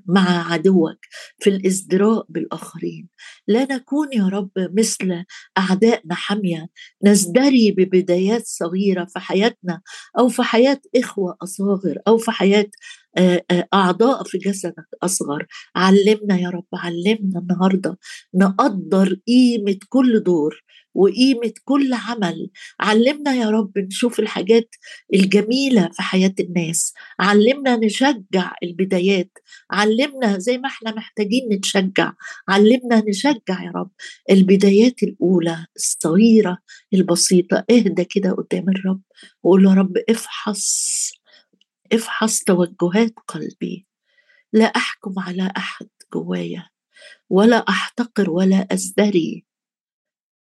مع 0.05 0.53
عدوك 0.53 0.97
في 1.39 1.49
الإزدراء 1.49 2.25
بالآخرين. 2.29 3.07
لا 3.47 3.63
نكون 3.71 4.07
يا 4.13 4.27
رب 4.27 4.51
مثل 4.57 5.23
أعدائنا 5.57 6.15
حميه 6.15 6.67
نزدري 7.03 7.71
ببدايات 7.71 8.43
صغيرة 8.45 9.05
في 9.05 9.19
حياتنا 9.19 9.81
أو 10.19 10.29
في 10.29 10.43
حياة 10.43 10.81
إخوة 10.95 11.37
أصاغر 11.43 11.97
أو 12.07 12.17
في 12.17 12.31
حياة 12.31 12.67
أعضاء 13.73 14.23
في 14.23 14.37
جسدك 14.37 14.87
أصغر. 15.03 15.45
علمنا 15.75 16.39
يا 16.39 16.49
رب 16.49 16.67
علمنا 16.73 17.39
النهارده 17.39 17.97
نقدر 18.35 19.17
قيمة 19.27 19.77
كل 19.89 20.23
دور 20.23 20.63
وقيمة 20.93 21.53
كل 21.65 21.93
عمل. 21.93 22.49
علمنا 22.79 23.33
يا 23.33 23.49
رب 23.49 23.77
نشوف 23.77 24.19
الحاجات 24.19 24.69
الجميلة 25.13 25.89
في 25.93 26.01
حياة 26.01 26.33
الناس. 26.39 26.93
علمنا 27.19 27.75
نشجع 27.75 28.53
البدايات. 28.63 29.31
علمنا 29.71 30.37
زي 30.37 30.57
ما 30.57 30.67
إحنا 30.67 30.95
محتاجين 30.95 31.49
نتشجع. 31.51 32.13
علمنا 32.49 33.03
نشجع 33.09 33.63
يا 33.63 33.71
رب 33.75 33.91
البدايات 34.31 35.03
الأولى 35.03 35.65
الصغيرة 35.75 36.57
البسيطة. 36.93 37.65
اهدى 37.71 38.05
كده 38.05 38.31
قدام 38.31 38.69
الرب. 38.69 39.01
وقول 39.43 39.63
له 39.63 39.69
يا 39.71 39.75
رب 39.75 39.93
افحص 40.09 41.22
افحص 41.93 42.43
توجهات 42.43 43.13
قلبي. 43.27 43.87
لا 44.53 44.65
أحكم 44.65 45.19
على 45.19 45.53
أحد 45.57 45.89
جوايا 46.13 46.69
ولا 47.29 47.57
أحتقر 47.69 48.29
ولا 48.29 48.67
أزدري. 48.71 49.45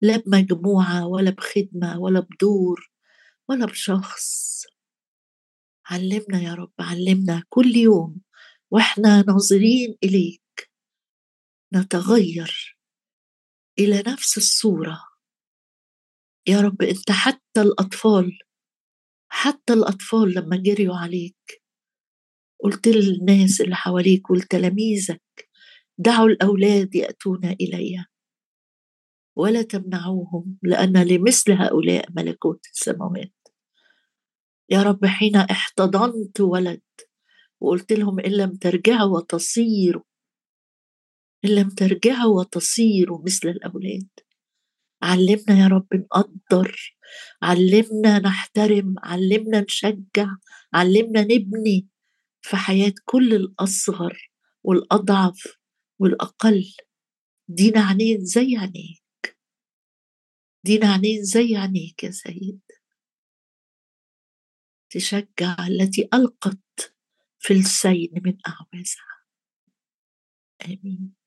لا 0.01 0.17
بمجموعة 0.17 1.07
ولا 1.07 1.31
بخدمة 1.31 1.99
ولا 1.99 2.19
بدور 2.19 2.91
ولا 3.49 3.65
بشخص. 3.65 4.63
علمنا 5.85 6.41
يا 6.41 6.53
رب 6.53 6.73
علمنا 6.79 7.43
كل 7.49 7.75
يوم 7.75 8.21
وإحنا 8.71 9.21
ناظرين 9.21 9.97
إليك. 10.03 10.71
نتغير 11.73 12.77
إلى 13.79 14.03
نفس 14.07 14.37
الصورة. 14.37 14.99
يا 16.47 16.61
رب 16.61 16.81
أنت 16.81 17.11
حتى 17.11 17.61
الأطفال 17.61 18.39
حتى 19.41 19.73
الأطفال 19.73 20.33
لما 20.33 20.57
جريوا 20.57 20.95
عليك. 20.95 21.63
قلت 22.63 22.87
للناس 22.87 23.61
اللي 23.61 23.75
حواليك 23.75 24.29
ولتلاميذك 24.29 25.49
دعوا 25.97 26.27
الأولاد 26.27 26.95
يأتون 26.95 27.45
إليّ. 27.45 28.05
ولا 29.37 29.61
تمنعوهم 29.61 30.57
لأن 30.63 31.03
لمثل 31.03 31.51
هؤلاء 31.51 32.05
ملكوت 32.11 32.65
السماوات. 32.65 33.33
يا 34.69 34.83
رب 34.83 35.05
حين 35.05 35.35
احتضنت 35.35 36.41
ولد 36.41 36.81
وقلت 37.61 37.93
لهم 37.93 38.19
إن 38.19 38.31
لم 38.31 38.55
ترجعوا 38.55 39.17
وتصيروا 39.17 40.03
إن 41.45 41.49
لم 41.49 41.69
ترجعوا 41.69 42.39
وتصيروا 42.39 43.23
مثل 43.25 43.49
الأولاد. 43.49 44.09
علمنا 45.01 45.59
يا 45.59 45.67
رب 45.67 45.87
نقدر 45.93 46.95
علمنا 47.41 48.19
نحترم 48.19 48.95
علمنا 49.03 49.61
نشجع 49.61 50.27
علمنا 50.73 51.21
نبني 51.21 51.87
في 52.41 52.57
حياة 52.57 52.93
كل 53.05 53.33
الأصغر 53.33 54.31
والأضعف 54.63 55.57
والأقل. 55.99 56.73
دينا 57.47 57.81
عينين 57.81 58.25
زي 58.25 58.57
عينيه 58.57 58.95
دينا 60.63 60.91
عينين 60.91 61.23
زي 61.23 61.57
عينيك 61.57 62.03
يا 62.03 62.11
سيد. 62.11 62.59
تشجع 64.89 65.67
التي 65.67 66.09
ألقت 66.13 66.95
في 67.39 67.53
السين 67.53 68.09
من 68.25 68.37
أعوازها. 68.47 69.19
آمين. 70.65 71.18